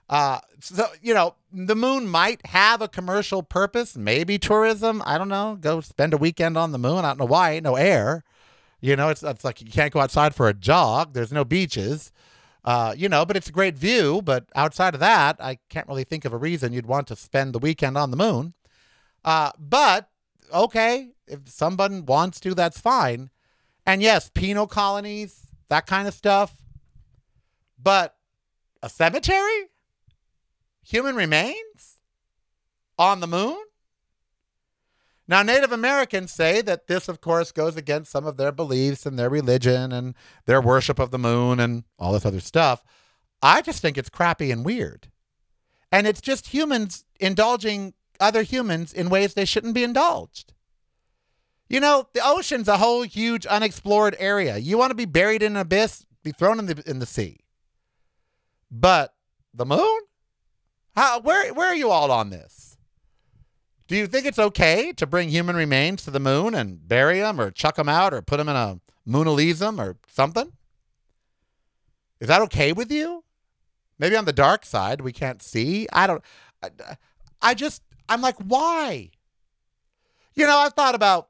Uh, 0.09 0.39
so, 0.59 0.87
you 1.01 1.13
know, 1.13 1.35
the 1.53 1.75
moon 1.75 2.07
might 2.07 2.45
have 2.47 2.81
a 2.81 2.87
commercial 2.87 3.43
purpose, 3.43 3.95
maybe 3.95 4.37
tourism. 4.37 5.01
I 5.05 5.17
don't 5.17 5.29
know. 5.29 5.57
Go 5.59 5.79
spend 5.79 6.13
a 6.13 6.17
weekend 6.17 6.57
on 6.57 6.71
the 6.71 6.79
moon. 6.79 7.05
I 7.05 7.09
don't 7.09 7.19
know 7.19 7.25
why. 7.25 7.59
No 7.59 7.75
air. 7.75 8.23
You 8.81 8.95
know, 8.95 9.09
it's, 9.09 9.23
it's 9.23 9.43
like 9.43 9.61
you 9.61 9.69
can't 9.69 9.93
go 9.93 9.99
outside 9.99 10.35
for 10.35 10.49
a 10.49 10.53
jog. 10.53 11.13
There's 11.13 11.31
no 11.31 11.45
beaches. 11.45 12.11
Uh, 12.63 12.95
you 12.97 13.09
know, 13.09 13.25
but 13.25 13.37
it's 13.37 13.49
a 13.49 13.53
great 13.53 13.77
view. 13.77 14.21
But 14.23 14.45
outside 14.55 14.95
of 14.95 14.99
that, 14.99 15.37
I 15.39 15.59
can't 15.69 15.87
really 15.87 16.03
think 16.03 16.25
of 16.25 16.33
a 16.33 16.37
reason 16.37 16.73
you'd 16.73 16.87
want 16.87 17.07
to 17.07 17.15
spend 17.15 17.53
the 17.53 17.59
weekend 17.59 17.95
on 17.95 18.09
the 18.09 18.17
moon. 18.17 18.55
Uh, 19.23 19.51
but 19.59 20.09
okay, 20.51 21.11
if 21.27 21.47
someone 21.47 22.05
wants 22.05 22.39
to, 22.39 22.55
that's 22.55 22.79
fine. 22.79 23.29
And 23.85 24.01
yes, 24.01 24.31
penal 24.33 24.65
colonies, 24.65 25.44
that 25.69 25.85
kind 25.85 26.07
of 26.07 26.13
stuff. 26.13 26.55
But 27.81 28.15
a 28.81 28.89
cemetery? 28.89 29.69
Human 30.83 31.15
remains? 31.15 31.97
On 32.97 33.19
the 33.19 33.27
moon? 33.27 33.57
Now, 35.27 35.41
Native 35.41 35.71
Americans 35.71 36.31
say 36.31 36.61
that 36.61 36.87
this, 36.87 37.09
of 37.09 37.19
course, 37.19 37.51
goes 37.51 37.75
against 37.75 38.11
some 38.11 38.27
of 38.27 38.37
their 38.37 38.51
beliefs 38.51 39.05
and 39.05 39.17
their 39.17 39.29
religion 39.29 39.91
and 39.91 40.13
their 40.45 40.61
worship 40.61 40.99
of 40.99 41.09
the 41.11 41.17
moon 41.17 41.59
and 41.59 41.83
all 41.97 42.13
this 42.13 42.25
other 42.25 42.39
stuff. 42.39 42.83
I 43.41 43.61
just 43.61 43.81
think 43.81 43.97
it's 43.97 44.09
crappy 44.09 44.51
and 44.51 44.63
weird. 44.63 45.07
And 45.91 46.05
it's 46.05 46.21
just 46.21 46.47
humans 46.47 47.05
indulging 47.19 47.93
other 48.19 48.43
humans 48.43 48.93
in 48.93 49.09
ways 49.09 49.33
they 49.33 49.45
shouldn't 49.45 49.73
be 49.73 49.83
indulged. 49.83 50.53
You 51.67 51.79
know, 51.79 52.07
the 52.13 52.21
ocean's 52.23 52.67
a 52.67 52.77
whole 52.77 53.01
huge 53.03 53.45
unexplored 53.45 54.15
area. 54.19 54.57
You 54.57 54.77
want 54.77 54.91
to 54.91 54.95
be 54.95 55.05
buried 55.05 55.41
in 55.41 55.55
an 55.55 55.61
abyss, 55.61 56.05
be 56.23 56.31
thrown 56.31 56.59
in 56.59 56.67
the 56.67 56.83
in 56.85 56.99
the 56.99 57.05
sea. 57.05 57.39
But 58.69 59.13
the 59.53 59.65
moon? 59.65 60.01
How 60.95 61.19
where 61.19 61.53
where 61.53 61.67
are 61.67 61.75
you 61.75 61.89
all 61.89 62.11
on 62.11 62.29
this? 62.29 62.77
Do 63.87 63.95
you 63.95 64.07
think 64.07 64.25
it's 64.25 64.39
okay 64.39 64.93
to 64.93 65.05
bring 65.05 65.29
human 65.29 65.55
remains 65.55 66.03
to 66.03 66.11
the 66.11 66.19
moon 66.19 66.55
and 66.55 66.87
bury 66.87 67.19
them 67.19 67.39
or 67.39 67.51
chuck 67.51 67.75
them 67.75 67.89
out 67.89 68.13
or 68.13 68.21
put 68.21 68.37
them 68.37 68.49
in 68.49 68.55
a 68.55 68.79
moonalism 69.07 69.79
or 69.79 69.97
something? 70.07 70.51
Is 72.19 72.27
that 72.27 72.41
okay 72.41 72.73
with 72.73 72.91
you? 72.91 73.23
Maybe 73.99 74.15
on 74.15 74.25
the 74.25 74.33
dark 74.33 74.65
side 74.65 75.01
we 75.01 75.11
can't 75.11 75.41
see. 75.41 75.87
I 75.91 76.07
don't. 76.07 76.23
I, 76.63 76.69
I 77.41 77.53
just 77.53 77.81
I'm 78.07 78.21
like, 78.21 78.37
why? 78.37 79.11
You 80.35 80.45
know, 80.45 80.57
I've 80.57 80.73
thought 80.73 80.95
about 80.95 81.29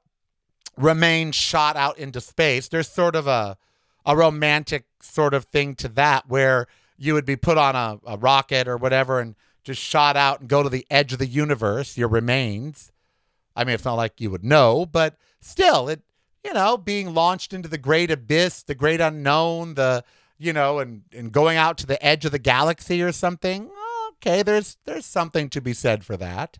remain 0.77 1.31
shot 1.31 1.75
out 1.75 1.97
into 1.97 2.21
space. 2.21 2.67
There's 2.67 2.89
sort 2.89 3.15
of 3.15 3.27
a 3.27 3.57
a 4.05 4.15
romantic 4.15 4.85
sort 5.01 5.33
of 5.33 5.45
thing 5.45 5.75
to 5.75 5.87
that 5.89 6.29
where 6.29 6.67
you 6.97 7.13
would 7.13 7.25
be 7.25 7.35
put 7.35 7.57
on 7.57 7.75
a, 7.75 7.99
a 8.05 8.17
rocket 8.17 8.67
or 8.67 8.77
whatever 8.77 9.19
and 9.19 9.35
just 9.63 9.81
shot 9.81 10.15
out 10.15 10.41
and 10.41 10.49
go 10.49 10.61
to 10.61 10.69
the 10.69 10.85
edge 10.91 11.11
of 11.11 11.19
the 11.19 11.25
universe, 11.25 11.97
your 11.97 12.07
remains. 12.07 12.91
I 13.55 13.63
mean, 13.63 13.73
it's 13.73 13.85
not 13.85 13.95
like 13.95 14.21
you 14.21 14.29
would 14.29 14.43
know, 14.43 14.85
but 14.85 15.17
still, 15.41 15.89
it, 15.89 16.01
you 16.43 16.53
know, 16.53 16.77
being 16.77 17.13
launched 17.13 17.51
into 17.51 17.67
the 17.67 17.79
great 17.79 18.11
abyss, 18.11 18.61
the 18.61 18.75
great 18.75 19.01
unknown, 19.01 19.73
the, 19.73 20.03
you 20.37 20.53
know, 20.53 20.79
and, 20.79 21.01
and 21.11 21.31
going 21.31 21.57
out 21.57 21.77
to 21.79 21.87
the 21.87 22.03
edge 22.05 22.25
of 22.25 22.31
the 22.31 22.39
galaxy 22.39 23.01
or 23.01 23.11
something. 23.11 23.71
Okay, 24.17 24.43
there's 24.43 24.77
there's 24.85 25.05
something 25.05 25.49
to 25.49 25.61
be 25.61 25.73
said 25.73 26.03
for 26.03 26.15
that. 26.17 26.59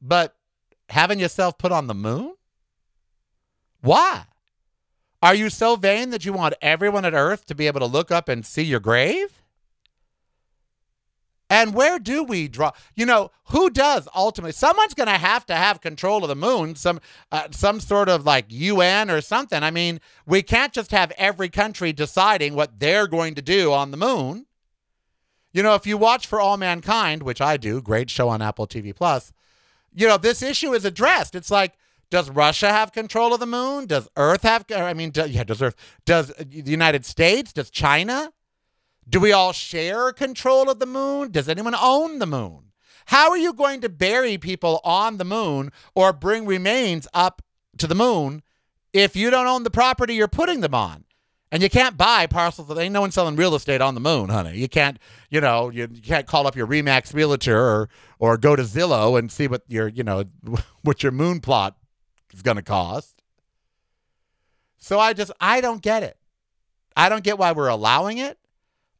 But 0.00 0.34
having 0.88 1.18
yourself 1.18 1.58
put 1.58 1.72
on 1.72 1.86
the 1.86 1.94
moon? 1.94 2.35
Why? 3.86 4.24
Are 5.22 5.34
you 5.34 5.48
so 5.48 5.76
vain 5.76 6.10
that 6.10 6.24
you 6.24 6.32
want 6.32 6.54
everyone 6.60 7.04
at 7.04 7.14
Earth 7.14 7.46
to 7.46 7.54
be 7.54 7.68
able 7.68 7.80
to 7.80 7.86
look 7.86 8.10
up 8.10 8.28
and 8.28 8.44
see 8.44 8.62
your 8.62 8.80
grave? 8.80 9.42
And 11.48 11.72
where 11.72 12.00
do 12.00 12.24
we 12.24 12.48
draw? 12.48 12.72
You 12.96 13.06
know, 13.06 13.30
who 13.50 13.70
does 13.70 14.08
ultimately? 14.14 14.50
Someone's 14.50 14.94
going 14.94 15.06
to 15.06 15.12
have 15.12 15.46
to 15.46 15.54
have 15.54 15.80
control 15.80 16.24
of 16.24 16.28
the 16.28 16.34
moon, 16.34 16.74
some 16.74 17.00
uh, 17.30 17.46
some 17.52 17.78
sort 17.78 18.08
of 18.08 18.26
like 18.26 18.46
UN 18.48 19.08
or 19.08 19.20
something. 19.20 19.62
I 19.62 19.70
mean, 19.70 20.00
we 20.26 20.42
can't 20.42 20.72
just 20.72 20.90
have 20.90 21.12
every 21.16 21.48
country 21.48 21.92
deciding 21.92 22.54
what 22.54 22.80
they're 22.80 23.06
going 23.06 23.36
to 23.36 23.42
do 23.42 23.72
on 23.72 23.92
the 23.92 23.96
moon. 23.96 24.46
You 25.52 25.62
know, 25.62 25.76
if 25.76 25.86
you 25.86 25.96
watch 25.96 26.26
For 26.26 26.40
All 26.40 26.56
Mankind, 26.56 27.22
which 27.22 27.40
I 27.40 27.56
do, 27.56 27.80
great 27.80 28.10
show 28.10 28.28
on 28.28 28.42
Apple 28.42 28.66
TV 28.66 28.94
Plus, 28.94 29.32
you 29.94 30.08
know, 30.08 30.18
this 30.18 30.42
issue 30.42 30.74
is 30.74 30.84
addressed. 30.84 31.36
It's 31.36 31.52
like 31.52 31.74
does 32.10 32.30
Russia 32.30 32.70
have 32.70 32.92
control 32.92 33.34
of 33.34 33.40
the 33.40 33.46
moon? 33.46 33.86
Does 33.86 34.08
Earth 34.16 34.42
have? 34.42 34.64
I 34.74 34.94
mean, 34.94 35.10
do, 35.10 35.26
yeah, 35.28 35.44
does 35.44 35.60
Earth? 35.60 35.74
Does 36.04 36.30
uh, 36.30 36.44
the 36.46 36.70
United 36.70 37.04
States? 37.04 37.52
Does 37.52 37.70
China? 37.70 38.32
Do 39.08 39.20
we 39.20 39.32
all 39.32 39.52
share 39.52 40.12
control 40.12 40.70
of 40.70 40.78
the 40.78 40.86
moon? 40.86 41.30
Does 41.30 41.48
anyone 41.48 41.74
own 41.74 42.18
the 42.18 42.26
moon? 42.26 42.72
How 43.06 43.30
are 43.30 43.38
you 43.38 43.52
going 43.52 43.80
to 43.82 43.88
bury 43.88 44.36
people 44.36 44.80
on 44.84 45.18
the 45.18 45.24
moon 45.24 45.70
or 45.94 46.12
bring 46.12 46.44
remains 46.44 47.06
up 47.14 47.40
to 47.78 47.86
the 47.86 47.94
moon 47.94 48.42
if 48.92 49.14
you 49.14 49.30
don't 49.30 49.46
own 49.46 49.62
the 49.62 49.70
property 49.70 50.14
you're 50.14 50.26
putting 50.28 50.60
them 50.60 50.74
on? 50.74 51.04
And 51.52 51.62
you 51.62 51.70
can't 51.70 51.96
buy 51.96 52.26
parcels. 52.26 52.76
Ain't 52.76 52.92
no 52.92 53.00
one 53.00 53.12
selling 53.12 53.36
real 53.36 53.54
estate 53.54 53.80
on 53.80 53.94
the 53.94 54.00
moon, 54.00 54.28
honey. 54.28 54.58
You 54.58 54.68
can't, 54.68 54.98
you 55.30 55.40
know, 55.40 55.70
you, 55.70 55.88
you 55.92 56.02
can't 56.02 56.26
call 56.26 56.46
up 56.48 56.56
your 56.56 56.66
Remax 56.66 57.14
realtor 57.14 57.56
or 57.56 57.88
or 58.18 58.36
go 58.36 58.56
to 58.56 58.62
Zillow 58.62 59.16
and 59.16 59.30
see 59.30 59.46
what 59.46 59.62
your, 59.68 59.86
you 59.86 60.02
know, 60.02 60.24
what 60.82 61.04
your 61.04 61.12
moon 61.12 61.40
plot 61.40 61.76
going 62.42 62.56
to 62.56 62.62
cost. 62.62 63.22
So 64.78 64.98
I 64.98 65.12
just 65.12 65.32
I 65.40 65.60
don't 65.60 65.82
get 65.82 66.02
it. 66.02 66.16
I 66.96 67.08
don't 67.08 67.24
get 67.24 67.38
why 67.38 67.52
we're 67.52 67.68
allowing 67.68 68.18
it. 68.18 68.38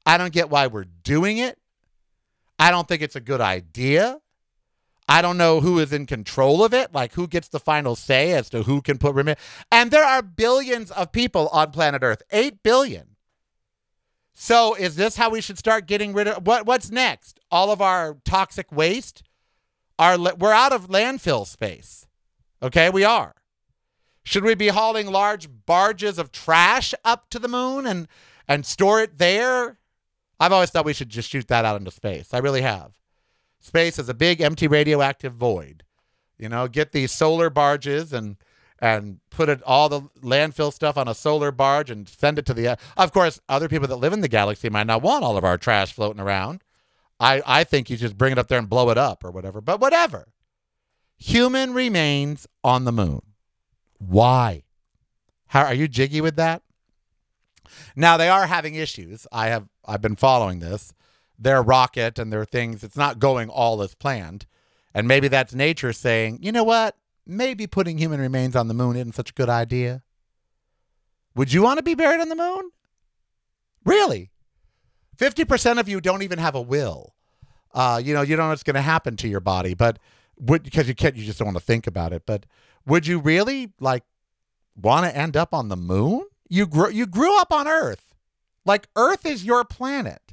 I 0.05 0.19
don't 0.19 0.33
get 0.33 0.51
why 0.51 0.67
we're 0.67 0.85
doing 0.85 1.39
it. 1.39 1.59
I 2.59 2.71
don't 2.71 2.87
think 2.89 3.03
it's 3.03 3.17
a 3.17 3.21
good 3.21 3.41
idea. 3.41 4.21
I 5.09 5.23
don't 5.23 5.39
know 5.39 5.61
who 5.61 5.79
is 5.79 5.93
in 5.93 6.07
control 6.07 6.65
of 6.65 6.75
it, 6.75 6.93
like 6.93 7.15
who 7.15 7.29
gets 7.29 7.49
the 7.49 7.61
final 7.61 7.95
say 7.95 8.33
as 8.33 8.51
to 8.51 8.65
who 8.65 8.83
can 8.83 8.99
put 8.99 9.15
remain. 9.15 9.37
And 9.71 9.91
there 9.91 10.05
are 10.05 10.23
billions 10.23 10.91
of 10.91 11.13
people 11.13 11.49
on 11.49 11.71
planet 11.71 12.03
Earth, 12.03 12.23
8 12.33 12.63
billion. 12.63 13.17
So 14.35 14.75
is 14.75 14.97
this 14.97 15.17
how 15.17 15.31
we 15.31 15.41
should 15.41 15.59
start 15.59 15.87
getting 15.87 16.13
rid 16.13 16.29
of 16.29 16.47
what 16.47 16.67
what's 16.67 16.91
next? 16.91 17.41
All 17.51 17.71
of 17.71 17.81
our 17.81 18.19
toxic 18.25 18.71
waste? 18.71 19.23
Our 19.99 20.19
we're 20.19 20.53
out 20.53 20.73
of 20.73 20.89
landfill 20.89 21.47
space. 21.47 22.06
Okay, 22.63 22.91
we 22.91 23.05
are. 23.05 23.35
Should 24.25 24.45
we 24.45 24.55
be 24.55 24.69
hauling 24.69 25.07
large 25.07 25.49
barges 25.67 26.19
of 26.19 26.33
trash 26.33 26.95
up 27.05 27.31
to 27.31 27.39
the 27.39 27.49
moon 27.49 27.87
and 27.87 28.09
and 28.49 28.67
store 28.67 29.01
it 29.01 29.19
there? 29.19 29.79
I've 30.41 30.53
always 30.53 30.71
thought 30.71 30.85
we 30.85 30.93
should 30.93 31.09
just 31.09 31.31
shoot 31.31 31.49
that 31.49 31.65
out 31.65 31.79
into 31.79 31.91
space. 31.91 32.35
I 32.35 32.39
really 32.39 32.63
have. 32.63 32.99
Space 33.61 33.99
is 33.99 34.09
a 34.09 34.15
big 34.15 34.41
empty 34.41 34.69
radioactive 34.69 35.35
void. 35.35 35.85
You 36.39 36.49
know, 36.49 36.69
get 36.69 36.93
these 36.93 37.13
solar 37.13 37.51
barges 37.51 38.13
and 38.13 38.37
and 38.79 39.21
put 39.31 39.49
it 39.49 39.63
all 39.63 39.89
the 39.89 40.03
landfill 40.23 40.73
stuff 40.73 40.99
on 40.99 41.09
a 41.09 41.15
solar 41.15 41.51
barge 41.51 41.91
and 41.91 42.09
send 42.09 42.39
it 42.39 42.47
to 42.47 42.55
the. 42.55 42.69
Uh, 42.69 42.77
of 42.97 43.13
course, 43.13 43.41
other 43.49 43.69
people 43.69 43.89
that 43.89 43.97
live 43.97 44.13
in 44.13 44.21
the 44.21 44.29
galaxy 44.29 44.69
might 44.69 44.87
not 44.87 45.03
want 45.03 45.25
all 45.25 45.37
of 45.37 45.45
our 45.45 45.57
trash 45.57 45.93
floating 45.93 46.21
around. 46.21 46.63
I 47.19 47.43
I 47.47 47.65
think 47.65 47.89
you 47.91 47.97
just 47.97 48.19
bring 48.19 48.33
it 48.33 48.39
up 48.39 48.49
there 48.49 48.59
and 48.59 48.69
blow 48.69 48.91
it 48.91 48.99
up 48.99 49.25
or 49.25 49.31
whatever. 49.31 49.61
But 49.61 49.81
whatever. 49.81 50.29
Human 51.19 51.73
remains 51.73 52.47
on 52.63 52.85
the 52.85 52.93
moon. 52.93 53.23
Why? 53.99 54.65
How 55.49 55.65
are 55.65 55.75
you 55.75 55.89
jiggy 55.89 56.21
with 56.21 56.37
that? 56.37 56.63
Now 57.95 58.17
they 58.17 58.29
are 58.29 58.47
having 58.47 58.75
issues. 58.75 59.27
I 59.33 59.49
have 59.49 59.69
I've 59.85 60.03
been 60.03 60.17
following 60.17 60.61
this. 60.61 60.93
Their 61.39 61.63
rocket 61.63 62.19
and 62.19 62.33
their 62.33 62.45
things, 62.45 62.83
it's 62.83 62.97
not 62.97 63.19
going 63.19 63.49
all 63.49 63.83
as 63.83 63.95
planned. 63.95 64.47
And 64.95 65.07
maybe 65.07 65.29
that's 65.29 65.55
nature 65.55 65.93
saying, 65.93 66.39
you 66.41 66.51
know 66.53 66.65
what? 66.65 66.97
Maybe 67.27 67.67
putting 67.67 67.99
human 67.99 68.21
remains 68.21 68.57
on 68.57 68.69
the 68.69 68.75
moon 68.75 68.97
isn't 68.97 69.15
such 69.15 69.31
a 69.31 69.35
good 69.35 69.51
idea. 69.51 70.03
Would 71.35 71.53
you 71.53 71.63
want 71.63 71.79
to 71.79 71.83
be 71.83 71.95
buried 71.95 72.21
on 72.21 72.31
the 72.31 72.37
moon? 72.37 72.71
Really? 73.85 74.31
50% 75.19 75.79
of 75.79 75.89
you 75.89 76.01
don't 76.01 76.23
even 76.23 76.39
have 76.39 76.55
a 76.55 76.61
will. 76.61 77.15
Uh, 77.75 78.01
you 78.03 78.15
know, 78.15 78.23
you 78.23 78.37
don't 78.37 78.47
know 78.47 78.51
what's 78.51 78.63
going 78.63 78.75
to 78.75 78.81
happen 78.81 79.17
to 79.17 79.29
your 79.29 79.41
body, 79.41 79.75
but 79.75 79.99
would 80.39 80.63
because 80.63 80.89
you 80.89 80.95
can't, 80.95 81.17
you 81.17 81.25
just 81.25 81.39
don't 81.39 81.47
want 81.47 81.59
to 81.59 81.65
think 81.65 81.87
about 81.87 82.13
it. 82.13 82.23
But 82.27 82.47
would 82.87 83.07
you 83.07 83.19
really 83.19 83.73
like 83.81 84.05
want 84.75 85.07
to 85.07 85.17
end 85.17 85.37
up 85.37 85.55
on 85.55 85.69
the 85.69 85.77
moon? 85.77 86.25
You 86.49 86.67
grew 86.67 86.91
you 86.91 87.07
grew 87.07 87.39
up 87.41 87.53
on 87.53 87.67
Earth. 87.67 88.15
Like 88.65 88.89
Earth 88.97 89.25
is 89.27 89.45
your 89.45 89.65
planet. 89.65 90.33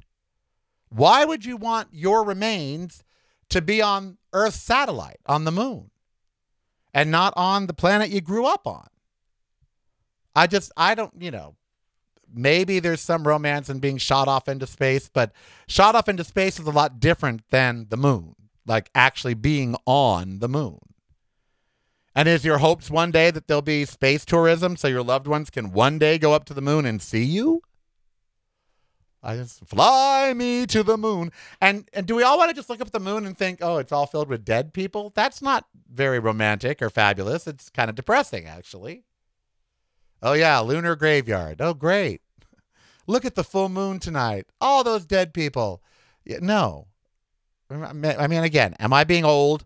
Why 0.90 1.26
would 1.26 1.46
you 1.46 1.58
want 1.58 1.90
your 1.92 2.24
remains 2.24 3.04
to 3.50 3.62
be 3.62 3.82
on 3.82 4.18
Earth's 4.32 4.60
satellite 4.60 5.20
on 5.26 5.44
the 5.44 5.52
moon 5.52 5.90
and 6.94 7.10
not 7.10 7.34
on 7.36 7.66
the 7.68 7.74
planet 7.74 8.10
you 8.10 8.22
grew 8.22 8.46
up 8.46 8.68
on? 8.68 8.88
I 10.36 10.48
just 10.48 10.72
I 10.78 10.96
don't, 10.96 11.14
you 11.20 11.32
know, 11.32 11.56
maybe 12.34 12.80
there's 12.80 13.02
some 13.02 13.28
romance 13.28 13.70
in 13.70 13.80
being 13.80 13.98
shot 13.98 14.28
off 14.28 14.48
into 14.48 14.68
space, 14.68 15.10
but 15.12 15.32
shot 15.68 15.96
off 15.96 16.10
into 16.10 16.24
space 16.24 16.60
is 16.60 16.68
a 16.68 16.72
lot 16.72 17.00
different 17.00 17.48
than 17.50 17.88
the 17.90 17.98
moon, 17.98 18.36
like 18.66 18.90
actually 18.96 19.34
being 19.34 19.76
on 19.86 20.40
the 20.40 20.50
moon. 20.50 20.80
And 22.16 22.28
is 22.28 22.46
your 22.46 22.60
hopes 22.60 22.92
one 22.92 23.12
day 23.12 23.32
that 23.32 23.48
there'll 23.48 23.62
be 23.62 23.86
space 23.86 24.24
tourism 24.24 24.78
so 24.78 24.88
your 24.88 25.04
loved 25.04 25.28
ones 25.28 25.50
can 25.50 25.72
one 25.72 25.98
day 25.98 26.18
go 26.18 26.34
up 26.34 26.46
to 26.46 26.54
the 26.54 26.62
moon 26.62 26.86
and 26.86 27.02
see 27.02 27.24
you? 27.24 27.62
I 29.24 29.38
just 29.38 29.66
fly 29.66 30.34
me 30.34 30.68
to 30.68 30.84
the 30.84 30.98
moon. 30.98 31.32
And 31.62 31.90
and 31.94 32.06
do 32.06 32.16
we 32.16 32.24
all 32.24 32.38
want 32.38 32.50
to 32.50 32.56
just 32.56 32.70
look 32.70 32.82
up 32.82 32.88
at 32.88 32.94
the 32.94 33.00
moon 33.00 33.26
and 33.26 33.38
think, 33.38 33.60
oh, 33.62 33.78
it's 33.78 33.92
all 33.92 34.06
filled 34.06 34.28
with 34.28 34.44
dead 34.44 34.74
people? 34.74 35.14
That's 35.16 35.42
not 35.42 35.66
very 35.92 36.20
romantic 36.20 36.82
or 36.82 36.90
fabulous. 36.90 37.48
It's 37.48 37.70
kind 37.70 37.90
of 37.90 37.96
depressing, 37.96 38.46
actually. 38.46 39.06
Oh 40.22 40.34
yeah, 40.34 40.60
lunar 40.60 40.96
graveyard. 40.96 41.62
Oh 41.62 41.74
great. 41.74 42.22
Look 43.08 43.24
at 43.26 43.36
the 43.36 43.44
full 43.46 43.70
moon 43.70 44.00
tonight. 44.00 44.48
All 44.60 44.84
those 44.84 45.06
dead 45.06 45.34
people. 45.34 45.82
Yeah, 46.26 46.40
no. 46.42 46.88
I 47.82 48.28
mean, 48.28 48.44
again, 48.44 48.76
am 48.80 48.94
I 48.94 49.04
being 49.04 49.26
old? 49.26 49.66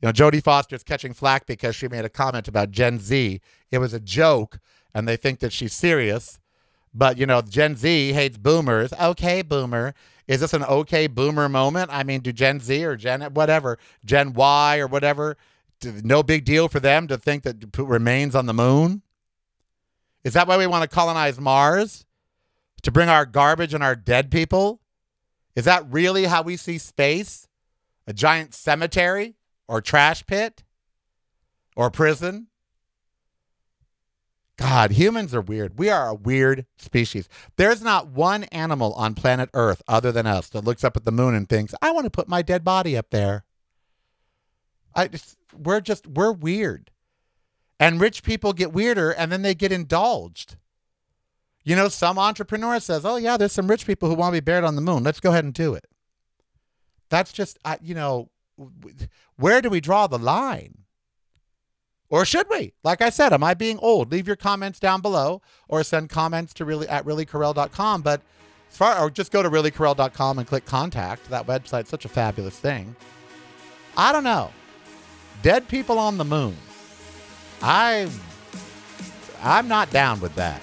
You 0.00 0.08
know, 0.08 0.12
Jodie 0.12 0.42
Foster's 0.42 0.82
catching 0.82 1.12
flack 1.12 1.46
because 1.46 1.76
she 1.76 1.88
made 1.88 2.04
a 2.04 2.08
comment 2.08 2.48
about 2.48 2.70
Gen 2.70 2.98
Z. 2.98 3.40
It 3.70 3.78
was 3.78 3.92
a 3.92 4.00
joke, 4.00 4.58
and 4.94 5.06
they 5.06 5.16
think 5.16 5.40
that 5.40 5.52
she's 5.52 5.72
serious. 5.72 6.38
But, 6.92 7.18
you 7.18 7.26
know, 7.26 7.42
Gen 7.42 7.76
Z 7.76 8.12
hates 8.12 8.38
boomers. 8.38 8.92
Okay, 8.94 9.42
boomer. 9.42 9.94
Is 10.26 10.40
this 10.40 10.54
an 10.54 10.64
okay 10.64 11.06
boomer 11.06 11.48
moment? 11.48 11.90
I 11.92 12.02
mean, 12.02 12.20
do 12.20 12.32
Gen 12.32 12.60
Z 12.60 12.84
or 12.84 12.96
Gen 12.96 13.22
whatever, 13.34 13.78
Gen 14.04 14.32
Y 14.32 14.78
or 14.78 14.86
whatever, 14.86 15.36
no 15.84 16.22
big 16.22 16.44
deal 16.44 16.68
for 16.68 16.80
them 16.80 17.06
to 17.08 17.18
think 17.18 17.42
that 17.44 17.76
remains 17.78 18.34
on 18.34 18.46
the 18.46 18.54
moon? 18.54 19.02
Is 20.24 20.34
that 20.34 20.46
why 20.46 20.56
we 20.56 20.66
want 20.66 20.82
to 20.82 20.94
colonize 20.94 21.40
Mars? 21.40 22.04
To 22.82 22.90
bring 22.90 23.08
our 23.08 23.26
garbage 23.26 23.74
and 23.74 23.82
our 23.84 23.94
dead 23.94 24.30
people? 24.30 24.80
Is 25.54 25.64
that 25.64 25.90
really 25.90 26.24
how 26.24 26.42
we 26.42 26.56
see 26.56 26.78
space? 26.78 27.48
A 28.06 28.12
giant 28.12 28.54
cemetery? 28.54 29.36
or 29.70 29.80
trash 29.80 30.26
pit 30.26 30.64
or 31.76 31.92
prison. 31.92 32.48
God, 34.56 34.90
humans 34.90 35.32
are 35.32 35.40
weird. 35.40 35.78
We 35.78 35.88
are 35.88 36.08
a 36.08 36.14
weird 36.14 36.66
species. 36.76 37.28
There's 37.56 37.80
not 37.80 38.08
one 38.08 38.44
animal 38.44 38.92
on 38.94 39.14
planet 39.14 39.48
Earth 39.54 39.80
other 39.86 40.10
than 40.10 40.26
us 40.26 40.48
that 40.48 40.64
looks 40.64 40.82
up 40.82 40.96
at 40.96 41.04
the 41.04 41.12
moon 41.12 41.36
and 41.36 41.48
thinks, 41.48 41.72
I 41.80 41.92
want 41.92 42.04
to 42.04 42.10
put 42.10 42.28
my 42.28 42.42
dead 42.42 42.64
body 42.64 42.96
up 42.96 43.10
there. 43.10 43.44
I 44.92 45.06
just, 45.06 45.38
we're 45.56 45.80
just, 45.80 46.08
we're 46.08 46.32
weird. 46.32 46.90
And 47.78 48.00
rich 48.00 48.24
people 48.24 48.52
get 48.52 48.72
weirder 48.72 49.12
and 49.12 49.30
then 49.30 49.42
they 49.42 49.54
get 49.54 49.70
indulged. 49.70 50.56
You 51.62 51.76
know, 51.76 51.88
some 51.88 52.18
entrepreneur 52.18 52.80
says, 52.80 53.04
"Oh 53.04 53.16
yeah, 53.16 53.36
there's 53.36 53.52
some 53.52 53.68
rich 53.68 53.86
people 53.86 54.08
who 54.08 54.14
want 54.14 54.34
to 54.34 54.40
be 54.40 54.44
buried 54.44 54.64
on 54.64 54.76
the 54.76 54.82
moon. 54.82 55.02
Let's 55.02 55.20
go 55.20 55.30
ahead 55.30 55.44
and 55.44 55.54
do 55.54 55.74
it." 55.74 55.86
That's 57.10 57.32
just, 57.32 57.58
uh, 57.64 57.76
you 57.82 57.94
know, 57.94 58.30
where 59.36 59.60
do 59.60 59.68
we 59.68 59.80
draw 59.80 60.06
the 60.06 60.18
line? 60.18 60.84
Or 62.08 62.24
should 62.24 62.46
we? 62.50 62.72
Like 62.82 63.02
I 63.02 63.10
said, 63.10 63.32
am 63.32 63.44
I 63.44 63.54
being 63.54 63.78
old? 63.78 64.10
Leave 64.10 64.26
your 64.26 64.36
comments 64.36 64.80
down 64.80 65.00
below 65.00 65.42
or 65.68 65.84
send 65.84 66.10
comments 66.10 66.52
to 66.54 66.64
really 66.64 66.88
at 66.88 67.04
reallykarel.com. 67.04 68.02
But 68.02 68.22
as 68.70 68.76
far 68.76 68.98
or 68.98 69.10
just 69.10 69.30
go 69.30 69.42
to 69.42 69.50
reallykarel.com 69.50 70.38
and 70.38 70.46
click 70.48 70.64
contact. 70.64 71.28
That 71.30 71.46
website's 71.46 71.88
such 71.88 72.04
a 72.04 72.08
fabulous 72.08 72.58
thing. 72.58 72.96
I 73.96 74.12
don't 74.12 74.24
know. 74.24 74.50
Dead 75.42 75.68
people 75.68 75.98
on 75.98 76.18
the 76.18 76.24
moon. 76.24 76.56
I 77.62 78.08
I'm 79.42 79.68
not 79.68 79.90
down 79.90 80.20
with 80.20 80.34
that. 80.34 80.62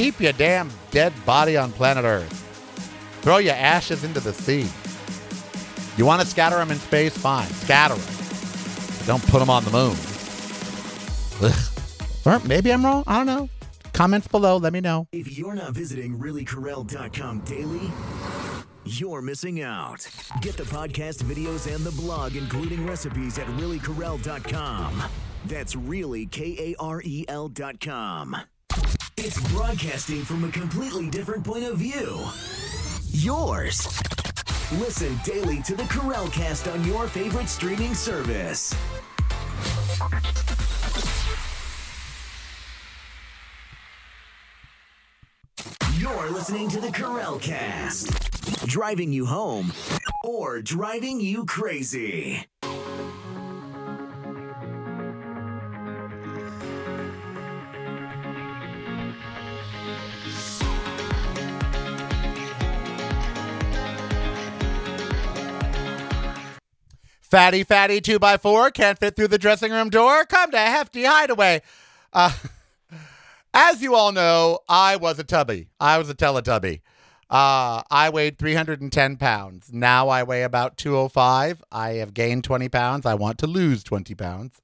Keep 0.00 0.18
your 0.18 0.32
damn 0.32 0.70
dead 0.90 1.12
body 1.26 1.58
on 1.58 1.72
planet 1.72 2.06
Earth. 2.06 2.32
Throw 3.20 3.36
your 3.36 3.52
ashes 3.52 4.02
into 4.02 4.18
the 4.18 4.32
sea. 4.32 4.66
You 5.98 6.06
want 6.06 6.22
to 6.22 6.26
scatter 6.26 6.56
them 6.56 6.70
in 6.70 6.78
space? 6.78 7.14
Fine. 7.14 7.48
Scatter 7.48 7.96
them. 7.96 8.14
But 8.96 9.06
don't 9.06 9.22
put 9.28 9.40
them 9.40 9.50
on 9.50 9.62
the 9.62 9.70
moon. 9.70 9.94
Or 12.24 12.40
maybe 12.48 12.72
I'm 12.72 12.82
wrong. 12.82 13.04
I 13.06 13.18
don't 13.18 13.26
know. 13.26 13.50
Comments 13.92 14.26
below. 14.26 14.56
Let 14.56 14.72
me 14.72 14.80
know. 14.80 15.06
If 15.12 15.36
you're 15.36 15.54
not 15.54 15.72
visiting 15.72 16.18
reallykarel.com 16.18 17.40
daily, 17.40 17.92
you're 18.86 19.20
missing 19.20 19.60
out. 19.60 20.08
Get 20.40 20.56
the 20.56 20.62
podcast 20.62 21.22
videos 21.24 21.70
and 21.70 21.84
the 21.84 21.92
blog, 21.92 22.36
including 22.36 22.86
recipes 22.86 23.38
at 23.38 23.46
reallykarel.com. 23.48 25.02
That's 25.44 25.76
really 25.76 26.24
K 26.24 26.56
A 26.58 26.82
R 26.82 27.02
E 27.04 27.26
L.com. 27.28 28.34
It's 29.22 29.38
broadcasting 29.52 30.24
from 30.24 30.44
a 30.44 30.50
completely 30.50 31.10
different 31.10 31.44
point 31.44 31.64
of 31.64 31.76
view. 31.76 32.24
Yours. 33.10 33.86
Listen 34.80 35.20
daily 35.26 35.60
to 35.64 35.74
the 35.76 35.84
Karel 35.84 36.26
Cast 36.28 36.66
on 36.68 36.82
your 36.86 37.06
favorite 37.06 37.50
streaming 37.50 37.92
service. 37.92 38.74
You're 45.98 46.30
listening 46.30 46.70
to 46.70 46.80
the 46.80 46.90
Karel 46.90 47.38
Cast, 47.40 48.66
driving 48.66 49.12
you 49.12 49.26
home 49.26 49.74
or 50.24 50.62
driving 50.62 51.20
you 51.20 51.44
crazy. 51.44 52.46
Fatty, 67.30 67.62
fatty, 67.62 68.00
two 68.00 68.18
by 68.18 68.36
four, 68.36 68.72
can't 68.72 68.98
fit 68.98 69.14
through 69.14 69.28
the 69.28 69.38
dressing 69.38 69.70
room 69.70 69.88
door. 69.88 70.24
Come 70.24 70.50
to 70.50 70.58
Hefty 70.58 71.04
Hideaway. 71.04 71.62
Uh, 72.12 72.32
as 73.54 73.80
you 73.80 73.94
all 73.94 74.10
know, 74.10 74.58
I 74.68 74.96
was 74.96 75.20
a 75.20 75.22
tubby. 75.22 75.68
I 75.78 75.96
was 75.98 76.10
a 76.10 76.14
Teletubby. 76.14 76.80
Uh, 77.30 77.82
I 77.88 78.10
weighed 78.12 78.36
310 78.36 79.16
pounds. 79.16 79.70
Now 79.72 80.08
I 80.08 80.24
weigh 80.24 80.42
about 80.42 80.76
205. 80.76 81.62
I 81.70 81.90
have 81.90 82.14
gained 82.14 82.42
20 82.42 82.68
pounds. 82.68 83.06
I 83.06 83.14
want 83.14 83.38
to 83.38 83.46
lose 83.46 83.84
20 83.84 84.12
pounds. 84.16 84.60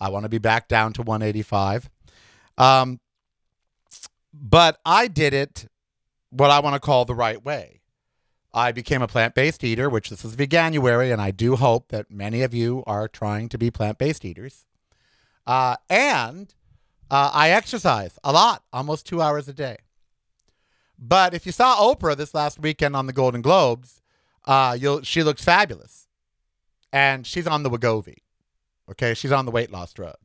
I 0.00 0.08
want 0.08 0.24
to 0.24 0.28
be 0.28 0.38
back 0.38 0.66
down 0.66 0.92
to 0.94 1.02
185. 1.02 1.88
Um, 2.56 2.98
but 4.34 4.80
I 4.84 5.06
did 5.06 5.34
it 5.34 5.68
what 6.30 6.50
I 6.50 6.58
want 6.58 6.74
to 6.74 6.80
call 6.80 7.04
the 7.04 7.14
right 7.14 7.44
way. 7.44 7.77
I 8.58 8.72
became 8.72 9.02
a 9.02 9.06
plant 9.06 9.36
based 9.36 9.62
eater, 9.62 9.88
which 9.88 10.10
this 10.10 10.24
is 10.24 10.34
Veganuary, 10.34 11.12
and 11.12 11.22
I 11.22 11.30
do 11.30 11.54
hope 11.54 11.90
that 11.90 12.10
many 12.10 12.42
of 12.42 12.52
you 12.52 12.82
are 12.88 13.06
trying 13.06 13.48
to 13.50 13.58
be 13.58 13.70
plant 13.70 13.98
based 13.98 14.24
eaters. 14.24 14.66
Uh, 15.46 15.76
and 15.88 16.52
uh, 17.08 17.30
I 17.32 17.50
exercise 17.50 18.18
a 18.24 18.32
lot, 18.32 18.64
almost 18.72 19.06
two 19.06 19.22
hours 19.22 19.46
a 19.46 19.52
day. 19.52 19.76
But 20.98 21.34
if 21.34 21.46
you 21.46 21.52
saw 21.52 21.76
Oprah 21.76 22.16
this 22.16 22.34
last 22.34 22.58
weekend 22.58 22.96
on 22.96 23.06
the 23.06 23.12
Golden 23.12 23.42
Globes, 23.42 24.02
uh, 24.44 24.76
you'll 24.78 25.02
she 25.02 25.22
looks 25.22 25.44
fabulous, 25.44 26.08
and 26.92 27.24
she's 27.24 27.46
on 27.46 27.62
the 27.62 27.70
Wegovy. 27.70 28.22
Okay, 28.90 29.14
she's 29.14 29.30
on 29.30 29.44
the 29.44 29.52
weight 29.52 29.70
loss 29.70 29.92
drug. 29.92 30.16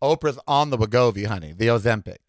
Oprah's 0.00 0.38
on 0.46 0.70
the 0.70 0.78
Wegovy, 0.78 1.26
honey, 1.26 1.52
the 1.52 1.66
Ozempic. 1.66 2.25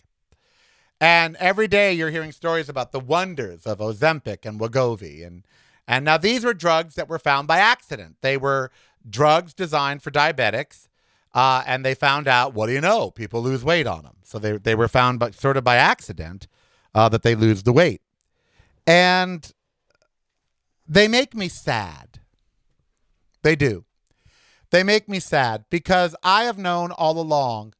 And 1.00 1.36
every 1.38 1.68
day 1.68 1.94
you're 1.94 2.10
hearing 2.10 2.32
stories 2.32 2.70
about 2.70 2.92
the 2.92 3.00
wonders 3.00 3.66
of 3.66 3.80
Ozempic 3.80 4.46
and 4.46 4.60
Wegovy. 4.60 5.26
And, 5.26 5.46
and 5.88 6.04
now 6.06 6.18
these 6.18 6.44
were 6.44 6.54
drugs 6.54 6.96
that 6.96 7.08
were 7.08 7.20
found 7.20 7.48
by 7.48 7.60
accident. 7.60 8.18
They 8.22 8.38
were 8.38 8.72
drugs 9.08 9.54
designed 9.54 10.02
for 10.02 10.12
diabetics. 10.12 10.88
Uh, 11.34 11.64
and 11.68 11.86
they 11.86 11.94
found 11.94 12.28
out, 12.28 12.54
what 12.54 12.66
do 12.66 12.74
you 12.74 12.82
know? 12.82 13.12
People 13.12 13.42
lose 13.42 13.64
weight 13.64 13.86
on 13.86 14.04
them. 14.04 14.16
So 14.24 14.40
they, 14.40 14.58
they 14.58 14.74
were 14.74 14.88
found 14.88 15.20
but 15.20 15.36
sort 15.36 15.56
of 15.56 15.64
by 15.64 15.76
accident 15.76 16.48
uh, 16.96 17.10
that 17.10 17.22
they 17.22 17.36
lose 17.36 17.62
the 17.64 17.74
weight. 17.74 18.02
And 18.88 19.52
they 20.88 21.08
make 21.08 21.36
me 21.36 21.48
sad. 21.48 22.22
They 23.44 23.56
do. 23.56 23.86
They 24.72 24.84
make 24.84 25.08
me 25.08 25.20
sad 25.20 25.66
because 25.70 26.16
I 26.24 26.46
have 26.46 26.58
known 26.58 26.92
all 26.92 27.20
along 27.20 27.74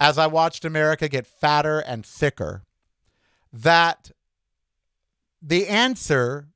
as 0.00 0.18
I 0.18 0.26
watched 0.26 0.64
America 0.64 1.08
get 1.08 1.26
fatter 1.26 1.80
and 1.80 2.06
sicker, 2.06 2.62
that 3.52 4.10
the 5.42 5.66
answer 5.66 6.48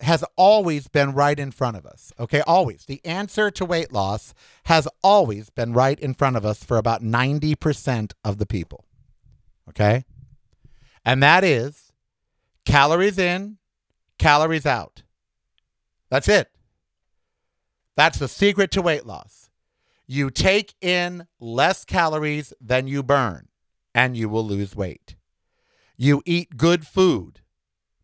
has 0.00 0.24
always 0.36 0.88
been 0.88 1.12
right 1.12 1.38
in 1.38 1.52
front 1.52 1.76
of 1.76 1.86
us. 1.86 2.12
Okay, 2.18 2.40
always. 2.40 2.84
The 2.86 3.00
answer 3.04 3.50
to 3.52 3.64
weight 3.64 3.92
loss 3.92 4.34
has 4.64 4.88
always 5.02 5.48
been 5.48 5.72
right 5.72 5.98
in 5.98 6.14
front 6.14 6.36
of 6.36 6.44
us 6.44 6.64
for 6.64 6.76
about 6.76 7.02
90% 7.02 8.12
of 8.24 8.38
the 8.38 8.46
people. 8.46 8.84
Okay? 9.68 10.04
And 11.04 11.22
that 11.22 11.44
is 11.44 11.92
calories 12.64 13.18
in, 13.18 13.58
calories 14.18 14.66
out. 14.66 15.02
That's 16.10 16.28
it. 16.28 16.48
That's 17.96 18.18
the 18.18 18.28
secret 18.28 18.70
to 18.72 18.82
weight 18.82 19.06
loss. 19.06 19.50
You 20.06 20.30
take 20.30 20.74
in 20.80 21.26
less 21.40 21.84
calories 21.84 22.52
than 22.60 22.86
you 22.86 23.02
burn, 23.02 23.48
and 23.94 24.16
you 24.16 24.28
will 24.28 24.44
lose 24.44 24.76
weight. 24.76 25.16
You 25.96 26.22
eat 26.26 26.56
good 26.56 26.86
food, 26.86 27.40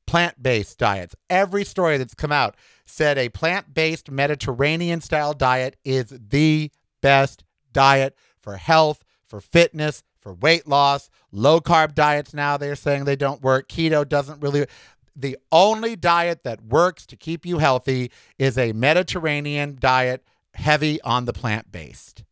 plant 0.07 0.43
based 0.43 0.79
diets. 0.79 1.15
Every 1.29 1.65
story 1.65 1.99
that's 1.99 2.15
come 2.15 2.33
out 2.33 2.57
said 2.85 3.19
a 3.19 3.29
plant 3.29 3.75
based 3.75 4.11
Mediterranean 4.11 5.01
style 5.01 5.35
diet 5.35 5.77
is 5.85 6.09
the 6.09 6.71
best 7.03 7.45
diet 7.73 8.17
for 8.41 8.57
health, 8.57 9.05
for 9.27 9.41
fitness, 9.41 10.03
for 10.21 10.35
weight 10.35 10.67
loss. 10.67 11.11
Low 11.33 11.61
carb 11.61 11.95
diets 11.95 12.33
now 12.33 12.57
they're 12.57 12.77
saying 12.77 13.05
they 13.05 13.17
don't 13.17 13.43
work. 13.43 13.69
Keto 13.69 14.09
doesn't 14.09 14.41
really. 14.41 14.67
The 15.15 15.37
only 15.51 15.97
diet 15.97 16.45
that 16.45 16.63
works 16.63 17.05
to 17.07 17.17
keep 17.17 17.45
you 17.45 17.59
healthy 17.59 18.13
is 18.39 18.57
a 18.57 18.73
Mediterranean 18.73 19.77
diet 19.81 20.25
heavy 20.59 21.01
on 21.03 21.25
the 21.25 21.33
plant 21.33 21.73
based. 21.73 22.25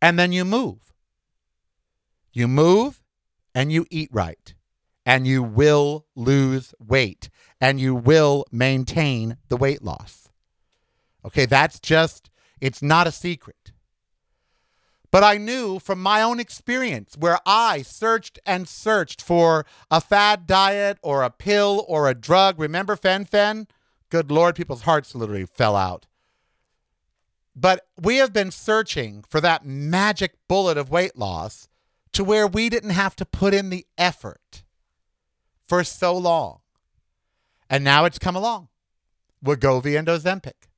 And 0.00 0.18
then 0.18 0.30
you 0.30 0.44
move. 0.44 0.92
You 2.32 2.46
move 2.46 3.02
and 3.54 3.72
you 3.72 3.86
eat 3.90 4.10
right. 4.12 4.54
And 5.04 5.26
you 5.26 5.42
will 5.42 6.06
lose 6.14 6.74
weight 6.78 7.30
and 7.60 7.80
you 7.80 7.94
will 7.94 8.44
maintain 8.52 9.38
the 9.48 9.56
weight 9.56 9.82
loss. 9.82 10.28
Okay, 11.24 11.46
that's 11.46 11.80
just, 11.80 12.30
it's 12.60 12.82
not 12.82 13.06
a 13.06 13.12
secret. 13.12 13.72
But 15.10 15.24
I 15.24 15.38
knew 15.38 15.78
from 15.78 16.02
my 16.02 16.20
own 16.20 16.38
experience 16.38 17.16
where 17.18 17.38
I 17.46 17.82
searched 17.82 18.38
and 18.44 18.68
searched 18.68 19.22
for 19.22 19.64
a 19.90 20.00
fad 20.00 20.46
diet 20.46 20.98
or 21.00 21.22
a 21.22 21.30
pill 21.30 21.86
or 21.88 22.08
a 22.08 22.14
drug. 22.14 22.60
Remember 22.60 22.96
fen-phen? 22.96 23.66
Good 24.10 24.30
Lord, 24.30 24.56
people's 24.56 24.82
hearts 24.82 25.14
literally 25.14 25.46
fell 25.46 25.74
out. 25.74 26.06
But 27.56 27.86
we 27.98 28.16
have 28.16 28.34
been 28.34 28.50
searching 28.50 29.24
for 29.26 29.40
that 29.40 29.64
magic 29.64 30.34
bullet 30.46 30.76
of 30.76 30.90
weight 30.90 31.16
loss 31.16 31.68
to 32.12 32.22
where 32.22 32.46
we 32.46 32.68
didn't 32.68 32.90
have 32.90 33.16
to 33.16 33.24
put 33.24 33.54
in 33.54 33.70
the 33.70 33.86
effort 33.96 34.62
for 35.66 35.82
so 35.82 36.16
long. 36.16 36.60
And 37.70 37.82
now 37.82 38.04
it's 38.04 38.18
come 38.18 38.36
along. 38.36 38.68
Wegovy 39.42 39.98
and 39.98 40.06
Ozempic. 40.06 40.68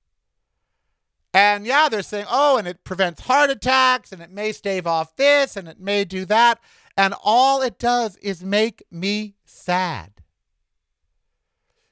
And 1.34 1.66
yeah, 1.66 1.88
they're 1.88 2.02
saying, 2.02 2.26
oh, 2.30 2.56
and 2.56 2.66
it 2.66 2.84
prevents 2.84 3.22
heart 3.22 3.50
attacks 3.50 4.12
and 4.12 4.22
it 4.22 4.30
may 4.30 4.52
stave 4.52 4.86
off 4.86 5.16
this 5.16 5.56
and 5.56 5.68
it 5.68 5.80
may 5.80 6.04
do 6.04 6.24
that. 6.26 6.60
And 6.96 7.14
all 7.22 7.60
it 7.60 7.78
does 7.78 8.16
is 8.16 8.42
make 8.44 8.84
me 8.90 9.34
sad. 9.44 10.12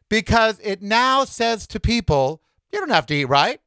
Because 0.09 0.61
it 0.63 0.81
now 0.81 1.25
says 1.25 1.67
to 1.69 1.81
people, 1.81 2.41
you 2.73 2.79
don't 2.79 2.91
have 2.91 3.07
to 3.07 3.15
eat 3.15 3.27
right. 3.27 3.61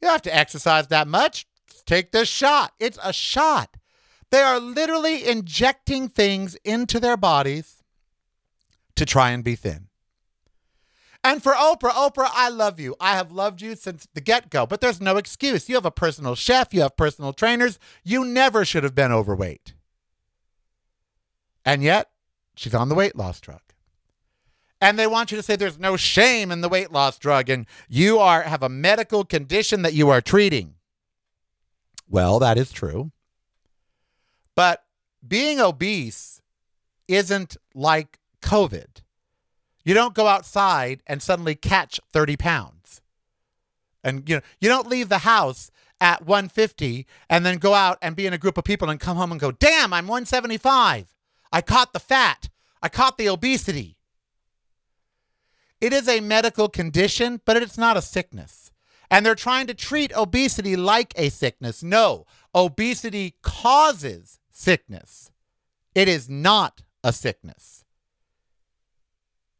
You 0.00 0.06
don't 0.06 0.12
have 0.12 0.22
to 0.22 0.36
exercise 0.36 0.88
that 0.88 1.08
much. 1.08 1.46
Take 1.86 2.12
this 2.12 2.28
shot. 2.28 2.72
It's 2.78 2.98
a 3.02 3.12
shot. 3.12 3.76
They 4.30 4.40
are 4.40 4.60
literally 4.60 5.26
injecting 5.26 6.08
things 6.08 6.54
into 6.64 7.00
their 7.00 7.16
bodies 7.16 7.82
to 8.96 9.06
try 9.06 9.30
and 9.30 9.42
be 9.42 9.54
thin. 9.54 9.88
And 11.24 11.42
for 11.42 11.52
Oprah, 11.52 11.90
Oprah, 11.90 12.30
I 12.32 12.48
love 12.48 12.78
you. 12.78 12.94
I 13.00 13.16
have 13.16 13.32
loved 13.32 13.60
you 13.60 13.74
since 13.74 14.06
the 14.14 14.20
get 14.20 14.50
go, 14.50 14.66
but 14.66 14.80
there's 14.80 15.00
no 15.00 15.16
excuse. 15.16 15.68
You 15.68 15.74
have 15.74 15.84
a 15.84 15.90
personal 15.90 16.34
chef, 16.34 16.72
you 16.72 16.82
have 16.82 16.96
personal 16.96 17.32
trainers. 17.32 17.78
You 18.04 18.24
never 18.24 18.64
should 18.64 18.84
have 18.84 18.94
been 18.94 19.12
overweight. 19.12 19.74
And 21.64 21.82
yet, 21.82 22.10
she's 22.54 22.74
on 22.74 22.88
the 22.88 22.94
weight 22.94 23.16
loss 23.16 23.40
drug. 23.40 23.60
And 24.80 24.98
they 24.98 25.06
want 25.06 25.32
you 25.32 25.36
to 25.36 25.42
say 25.42 25.56
there's 25.56 25.78
no 25.78 25.96
shame 25.96 26.52
in 26.52 26.60
the 26.60 26.68
weight 26.68 26.92
loss 26.92 27.18
drug 27.18 27.50
and 27.50 27.66
you 27.88 28.18
are 28.18 28.42
have 28.42 28.62
a 28.62 28.68
medical 28.68 29.24
condition 29.24 29.82
that 29.82 29.94
you 29.94 30.08
are 30.08 30.20
treating. 30.20 30.74
Well, 32.08 32.38
that 32.38 32.56
is 32.56 32.70
true. 32.70 33.10
But 34.54 34.84
being 35.26 35.60
obese 35.60 36.40
isn't 37.06 37.56
like 37.74 38.18
COVID. 38.40 39.02
You 39.84 39.94
don't 39.94 40.14
go 40.14 40.26
outside 40.26 41.02
and 41.06 41.22
suddenly 41.22 41.54
catch 41.54 42.00
30 42.12 42.36
pounds. 42.36 43.00
And 44.04 44.28
you 44.28 44.36
know, 44.36 44.42
you 44.60 44.68
don't 44.68 44.88
leave 44.88 45.08
the 45.08 45.18
house 45.18 45.70
at 46.00 46.24
150 46.24 47.06
and 47.28 47.44
then 47.44 47.58
go 47.58 47.74
out 47.74 47.98
and 48.00 48.14
be 48.14 48.26
in 48.26 48.32
a 48.32 48.38
group 48.38 48.56
of 48.56 48.64
people 48.64 48.88
and 48.88 49.00
come 49.00 49.16
home 49.16 49.32
and 49.32 49.40
go, 49.40 49.50
"Damn, 49.50 49.92
I'm 49.92 50.06
175. 50.06 51.14
I 51.52 51.62
caught 51.62 51.92
the 51.92 52.00
fat. 52.00 52.48
I 52.80 52.88
caught 52.88 53.18
the 53.18 53.28
obesity." 53.28 53.97
It 55.80 55.92
is 55.92 56.08
a 56.08 56.20
medical 56.20 56.68
condition, 56.68 57.40
but 57.44 57.56
it's 57.56 57.78
not 57.78 57.96
a 57.96 58.02
sickness. 58.02 58.70
And 59.10 59.24
they're 59.24 59.34
trying 59.34 59.66
to 59.68 59.74
treat 59.74 60.14
obesity 60.14 60.76
like 60.76 61.12
a 61.16 61.30
sickness. 61.30 61.82
No, 61.82 62.26
obesity 62.54 63.36
causes 63.42 64.38
sickness. 64.50 65.30
It 65.94 66.08
is 66.08 66.28
not 66.28 66.82
a 67.02 67.12
sickness. 67.12 67.84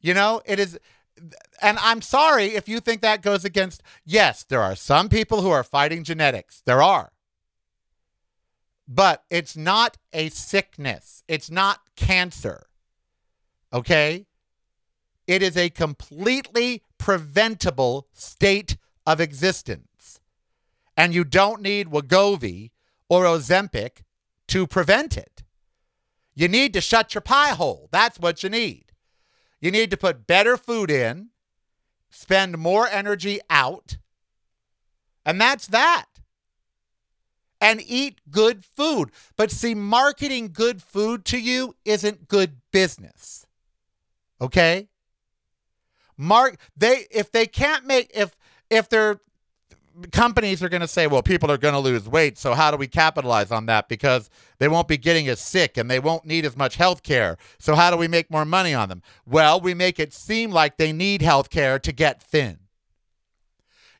You 0.01 0.15
know, 0.15 0.43
it 0.45 0.59
is. 0.59 0.79
And 1.61 1.79
I'm 1.81 2.03
sorry 2.03 2.47
if 2.55 2.69
you 2.69 2.81
think 2.81 3.01
that 3.01 3.23
goes 3.23 3.45
against. 3.45 3.83
Yes, 4.05 4.45
there 4.45 4.63
are 4.63 4.77
some 4.77 5.09
people 5.09 5.41
who 5.43 5.51
are 5.51 5.65
fighting 5.65 6.05
genetics. 6.05 6.63
There 6.65 6.83
are. 6.83 7.13
But 8.87 9.25
it's 9.29 9.57
not 9.57 9.99
a 10.13 10.31
sickness, 10.31 11.23
it's 11.29 11.51
not 11.51 11.81
cancer. 11.97 12.67
Okay? 13.73 14.28
It 15.29 15.43
is 15.43 15.59
a 15.59 15.69
completely 15.69 16.83
preventable 16.97 18.09
state 18.15 18.79
of 19.07 19.21
existence. 19.21 20.21
And 20.97 21.15
you 21.15 21.23
don't 21.23 21.61
need 21.61 21.89
Wegovy 21.89 22.71
or 23.11 23.25
Ozempic 23.25 24.03
to 24.49 24.67
prevent 24.67 25.19
it. 25.19 25.45
You 26.35 26.49
need 26.49 26.73
to 26.73 26.81
shut 26.81 27.15
your 27.15 27.21
pie 27.21 27.51
hole. 27.51 27.89
That's 27.93 28.19
what 28.19 28.43
you 28.43 28.49
need. 28.49 28.93
You 29.61 29.71
need 29.71 29.91
to 29.91 29.97
put 29.99 30.27
better 30.27 30.57
food 30.57 30.91
in, 30.91 31.29
spend 32.11 32.57
more 32.57 32.89
energy 32.89 33.39
out, 33.51 33.99
and 35.27 35.39
that's 35.39 35.67
that. 35.67 36.07
And 37.61 37.83
eat 37.85 38.21
good 38.31 38.65
food. 38.65 39.11
But 39.37 39.51
see, 39.51 39.75
marketing 39.75 40.51
good 40.53 40.81
food 40.81 41.25
to 41.27 41.39
you 41.39 41.75
isn't 41.85 42.29
good 42.29 42.61
business. 42.71 43.47
Okay? 44.41 44.89
Mark 46.19 46.59
they 46.77 47.07
if 47.11 47.33
they 47.33 47.47
can't 47.47 47.87
make 47.87 48.11
if 48.15 48.37
if 48.69 48.89
their 48.89 49.21
companies 50.13 50.63
are 50.63 50.69
going 50.69 50.81
to 50.81 50.89
say, 50.89 51.07
well, 51.07 51.23
people 51.23 51.51
are 51.51 51.59
going 51.59 51.75
to 51.75 51.81
lose 51.81 52.09
weight, 52.09 52.39
so 52.39 52.55
how 52.55 52.71
do 52.71 52.77
we 52.77 52.87
capitalize 52.87 53.51
on 53.51 53.67
that? 53.67 53.89
Because 53.89 54.31
they 54.59 54.69
won't 54.69 54.89
be 54.89 54.97
getting 54.97 55.29
as 55.29 55.41
sick 55.41 55.77
and 55.77 55.91
they 55.91 55.99
won't 55.99 56.25
need 56.25 56.45
as 56.45 56.57
much 56.57 56.77
health 56.77 57.03
care. 57.03 57.37
So 57.59 57.75
how 57.75 57.91
do 57.91 57.97
we 57.97 58.09
make 58.09 58.31
more 58.31 58.45
money 58.45 58.75
on 58.75 58.89
them? 58.89 59.03
Well, 59.27 59.61
we 59.61 59.75
make 59.75 59.99
it 59.99 60.13
seem 60.13 60.51
like 60.51 60.77
they 60.77 60.93
need 60.93 61.23
health 61.23 61.51
care 61.51 61.79
to 61.81 61.93
get 61.93 62.23
thin. 62.23 62.59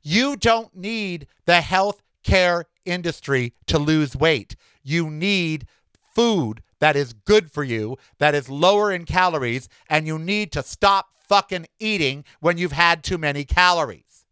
You 0.03 0.37
don't 0.37 0.75
need 0.77 1.27
the 1.47 1.61
health 1.61 2.03
care 2.23 2.67
industry 2.85 3.55
to 3.67 3.79
lose 3.79 4.15
weight. 4.15 4.55
You 4.83 5.11
need 5.11 5.67
food 6.15 6.63
that 6.81 6.97
is 6.97 7.13
good 7.13 7.51
for 7.51 7.65
you, 7.65 7.97
that 8.19 8.35
is 8.35 8.49
lower 8.49 8.93
in 8.93 9.05
calories, 9.05 9.69
and 9.89 10.07
you 10.07 10.19
need 10.19 10.53
to 10.53 10.63
stop 10.63 11.09
fucking 11.29 11.67
eating 11.79 12.25
when 12.41 12.59
you've 12.59 12.73
had 12.73 13.03
too 13.03 13.19
many 13.19 13.45
calories. 13.45 14.25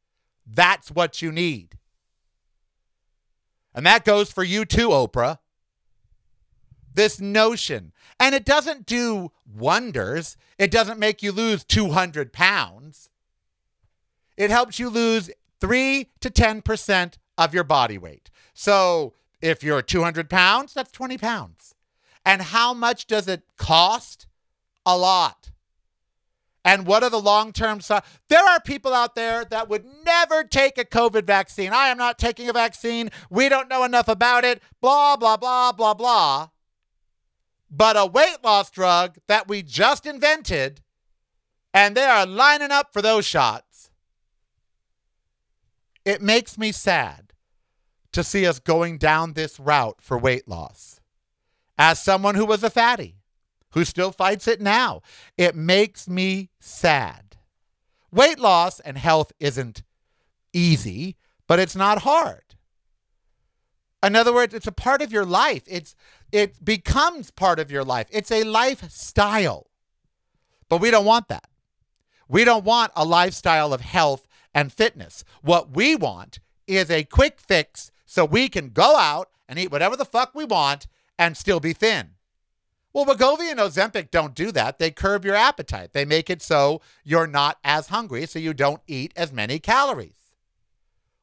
That's 0.46 0.90
what 0.90 1.22
you 1.22 1.32
need. 1.32 1.76
And 3.74 3.84
that 3.84 4.04
goes 4.04 4.32
for 4.32 4.42
you 4.42 4.64
too, 4.64 4.88
Oprah. 4.88 5.38
This 6.94 7.20
notion. 7.20 7.92
And 8.18 8.34
it 8.34 8.44
doesn't 8.44 8.86
do 8.86 9.32
wonders, 9.46 10.36
it 10.58 10.70
doesn't 10.70 10.98
make 10.98 11.22
you 11.22 11.30
lose 11.32 11.62
200 11.64 12.32
pounds. 12.32 13.10
It 14.36 14.50
helps 14.50 14.78
you 14.78 14.88
lose 14.88 15.30
3 15.60 16.10
to 16.20 16.30
10% 16.30 17.14
of 17.38 17.54
your 17.54 17.64
body 17.64 17.98
weight. 17.98 18.30
So 18.54 19.14
if 19.42 19.62
you're 19.62 19.82
200 19.82 20.30
pounds, 20.30 20.74
that's 20.74 20.90
20 20.92 21.18
pounds. 21.18 21.74
And 22.24 22.42
how 22.42 22.74
much 22.74 23.06
does 23.06 23.28
it 23.28 23.42
cost? 23.56 24.26
A 24.84 24.96
lot. 24.96 25.50
And 26.66 26.84
what 26.84 27.04
are 27.04 27.10
the 27.10 27.20
long 27.20 27.52
term 27.52 27.80
side? 27.80 28.02
There 28.28 28.44
are 28.44 28.58
people 28.58 28.92
out 28.92 29.14
there 29.14 29.44
that 29.44 29.68
would 29.68 29.84
never 30.04 30.42
take 30.42 30.76
a 30.76 30.84
COVID 30.84 31.24
vaccine. 31.24 31.72
I 31.72 31.86
am 31.88 31.96
not 31.96 32.18
taking 32.18 32.48
a 32.48 32.52
vaccine. 32.52 33.10
We 33.30 33.48
don't 33.48 33.70
know 33.70 33.84
enough 33.84 34.08
about 34.08 34.44
it. 34.44 34.60
Blah, 34.80 35.16
blah, 35.16 35.36
blah, 35.36 35.70
blah, 35.70 35.94
blah. 35.94 36.48
But 37.70 37.96
a 37.96 38.04
weight 38.04 38.38
loss 38.42 38.68
drug 38.68 39.18
that 39.28 39.46
we 39.46 39.62
just 39.62 40.06
invented, 40.06 40.82
and 41.72 41.96
they 41.96 42.04
are 42.04 42.26
lining 42.26 42.72
up 42.72 42.92
for 42.92 43.00
those 43.00 43.24
shots. 43.24 43.90
It 46.04 46.20
makes 46.20 46.58
me 46.58 46.72
sad 46.72 47.32
to 48.10 48.24
see 48.24 48.44
us 48.44 48.58
going 48.58 48.98
down 48.98 49.34
this 49.34 49.60
route 49.60 49.98
for 50.00 50.18
weight 50.18 50.48
loss. 50.48 51.00
As 51.78 52.02
someone 52.02 52.34
who 52.34 52.46
was 52.46 52.64
a 52.64 52.70
fatty, 52.70 53.18
who 53.76 53.84
still 53.84 54.10
fights 54.10 54.48
it 54.48 54.58
now. 54.58 55.02
It 55.36 55.54
makes 55.54 56.08
me 56.08 56.48
sad. 56.58 57.36
Weight 58.10 58.38
loss 58.38 58.80
and 58.80 58.96
health 58.96 59.32
isn't 59.38 59.82
easy, 60.54 61.16
but 61.46 61.58
it's 61.58 61.76
not 61.76 62.00
hard. 62.00 62.54
In 64.02 64.16
other 64.16 64.32
words, 64.32 64.54
it's 64.54 64.66
a 64.66 64.72
part 64.72 65.02
of 65.02 65.12
your 65.12 65.26
life. 65.26 65.62
It's 65.66 65.94
it 66.32 66.64
becomes 66.64 67.30
part 67.30 67.58
of 67.58 67.70
your 67.70 67.84
life. 67.84 68.06
It's 68.10 68.30
a 68.30 68.44
lifestyle. 68.44 69.66
But 70.70 70.80
we 70.80 70.90
don't 70.90 71.04
want 71.04 71.28
that. 71.28 71.48
We 72.30 72.44
don't 72.44 72.64
want 72.64 72.92
a 72.96 73.04
lifestyle 73.04 73.74
of 73.74 73.82
health 73.82 74.26
and 74.54 74.72
fitness. 74.72 75.22
What 75.42 75.76
we 75.76 75.96
want 75.96 76.40
is 76.66 76.90
a 76.90 77.04
quick 77.04 77.40
fix 77.40 77.92
so 78.06 78.24
we 78.24 78.48
can 78.48 78.70
go 78.70 78.96
out 78.96 79.28
and 79.46 79.58
eat 79.58 79.70
whatever 79.70 79.96
the 79.96 80.06
fuck 80.06 80.34
we 80.34 80.46
want 80.46 80.86
and 81.18 81.36
still 81.36 81.60
be 81.60 81.74
thin. 81.74 82.15
Well, 82.96 83.04
Wegovy 83.04 83.50
and 83.50 83.60
Ozempic 83.60 84.10
don't 84.10 84.34
do 84.34 84.50
that. 84.52 84.78
They 84.78 84.90
curb 84.90 85.26
your 85.26 85.34
appetite. 85.34 85.92
They 85.92 86.06
make 86.06 86.30
it 86.30 86.40
so 86.40 86.80
you're 87.04 87.26
not 87.26 87.58
as 87.62 87.88
hungry, 87.88 88.24
so 88.24 88.38
you 88.38 88.54
don't 88.54 88.80
eat 88.86 89.12
as 89.14 89.34
many 89.34 89.58
calories. 89.58 90.32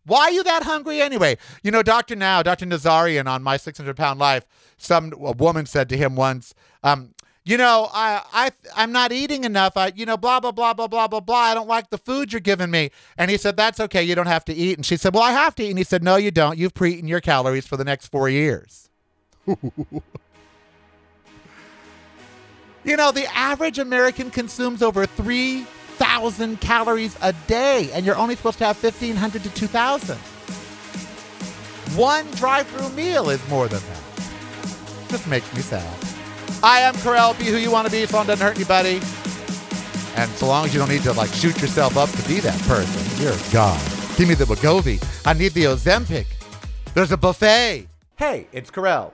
Why 0.05 0.25
are 0.25 0.31
you 0.31 0.43
that 0.43 0.61
hungry 0.61 1.01
anyway? 1.01 1.35
You 1.63 1.71
know, 1.71 1.81
Dr. 1.81 2.15
Now, 2.15 2.43
Dr. 2.43 2.67
Nowzaradan 2.67 3.25
on 3.25 3.41
My 3.41 3.57
600 3.57 3.97
Pound 3.97 4.19
Life, 4.19 4.45
some 4.77 5.15
woman 5.17 5.65
said 5.65 5.89
to 5.89 5.97
him 5.97 6.15
once, 6.15 6.53
um, 6.83 7.15
you 7.43 7.57
know, 7.57 7.89
I, 7.91 8.21
I, 8.31 8.51
I'm 8.75 8.91
not 8.91 9.11
eating 9.11 9.43
enough. 9.43 9.75
I, 9.75 9.93
you 9.95 10.05
know, 10.05 10.15
blah, 10.15 10.39
blah, 10.39 10.51
blah, 10.51 10.75
blah, 10.75 10.85
blah, 10.85 11.07
blah, 11.07 11.21
blah. 11.21 11.35
I 11.35 11.55
don't 11.55 11.67
like 11.67 11.89
the 11.89 11.97
food 11.97 12.31
you're 12.31 12.39
giving 12.39 12.69
me. 12.69 12.91
And 13.17 13.31
he 13.31 13.37
said, 13.37 13.57
that's 13.57 13.79
okay. 13.79 14.03
You 14.03 14.13
don't 14.13 14.27
have 14.27 14.45
to 14.45 14.53
eat. 14.53 14.77
And 14.77 14.85
she 14.85 14.95
said, 14.95 15.15
well, 15.15 15.23
I 15.23 15.31
have 15.31 15.55
to 15.55 15.63
eat. 15.63 15.69
And 15.69 15.79
he 15.79 15.83
said, 15.83 16.03
no, 16.03 16.17
you 16.17 16.29
don't. 16.29 16.55
You've 16.55 16.75
pre-eaten 16.75 17.07
your 17.07 17.19
calories 17.19 17.65
for 17.65 17.77
the 17.77 17.83
next 17.83 18.09
four 18.09 18.29
years. 18.29 18.91
You 22.85 22.97
know, 22.97 23.11
the 23.11 23.25
average 23.33 23.79
American 23.79 24.29
consumes 24.29 24.81
over 24.81 25.05
3,000 25.05 26.59
calories 26.59 27.17
a 27.21 27.31
day, 27.47 27.89
and 27.93 28.05
you're 28.05 28.17
only 28.17 28.35
supposed 28.35 28.57
to 28.57 28.65
have 28.65 28.81
1,500 28.81 29.43
to 29.43 29.49
2,000. 29.49 30.17
One 31.97 32.25
drive 32.31 32.67
through 32.67 32.89
meal 32.89 33.29
is 33.29 33.47
more 33.47 33.69
than 33.69 33.79
that. 33.79 35.09
Just 35.09 35.27
makes 35.27 35.53
me 35.53 35.61
sad. 35.61 35.95
I 36.61 36.79
am 36.79 36.95
Karel. 36.95 37.35
Be 37.35 37.45
who 37.45 37.57
you 37.57 37.71
want 37.71 37.87
to 37.87 37.91
be 37.91 37.99
it 37.99 38.09
doesn't 38.09 38.39
hurt 38.39 38.55
anybody. 38.55 38.95
And 40.15 40.29
so 40.31 40.47
long 40.47 40.65
as 40.65 40.73
you 40.73 40.79
don't 40.79 40.89
need 40.89 41.03
to 41.03 41.13
like 41.13 41.29
shoot 41.31 41.61
yourself 41.61 41.95
up 41.97 42.09
to 42.09 42.27
be 42.27 42.39
that 42.41 42.59
person, 42.63 43.23
you're 43.23 43.35
god. 43.51 43.79
Give 44.17 44.27
me 44.27 44.35
the 44.35 44.45
Wegovy. 44.45 45.03
I 45.25 45.33
need 45.33 45.53
the 45.53 45.65
Ozempic. 45.65 46.25
There's 46.93 47.11
a 47.11 47.17
buffet. 47.17 47.87
Hey, 48.17 48.47
it's 48.51 48.69
Karel. 48.69 49.13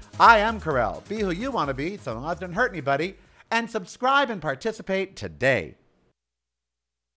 I 0.19 0.39
am 0.39 0.59
Karel. 0.61 1.03
Be 1.09 1.19
who 1.19 1.31
you 1.31 1.51
want 1.51 1.69
to 1.69 1.73
be, 1.73 1.97
so 1.97 2.13
long 2.13 2.25
as 2.25 2.37
it 2.37 2.41
doesn't 2.41 2.55
hurt 2.55 2.71
anybody. 2.71 3.15
And 3.49 3.69
subscribe 3.69 4.29
and 4.29 4.41
participate 4.41 5.15
today. 5.15 5.75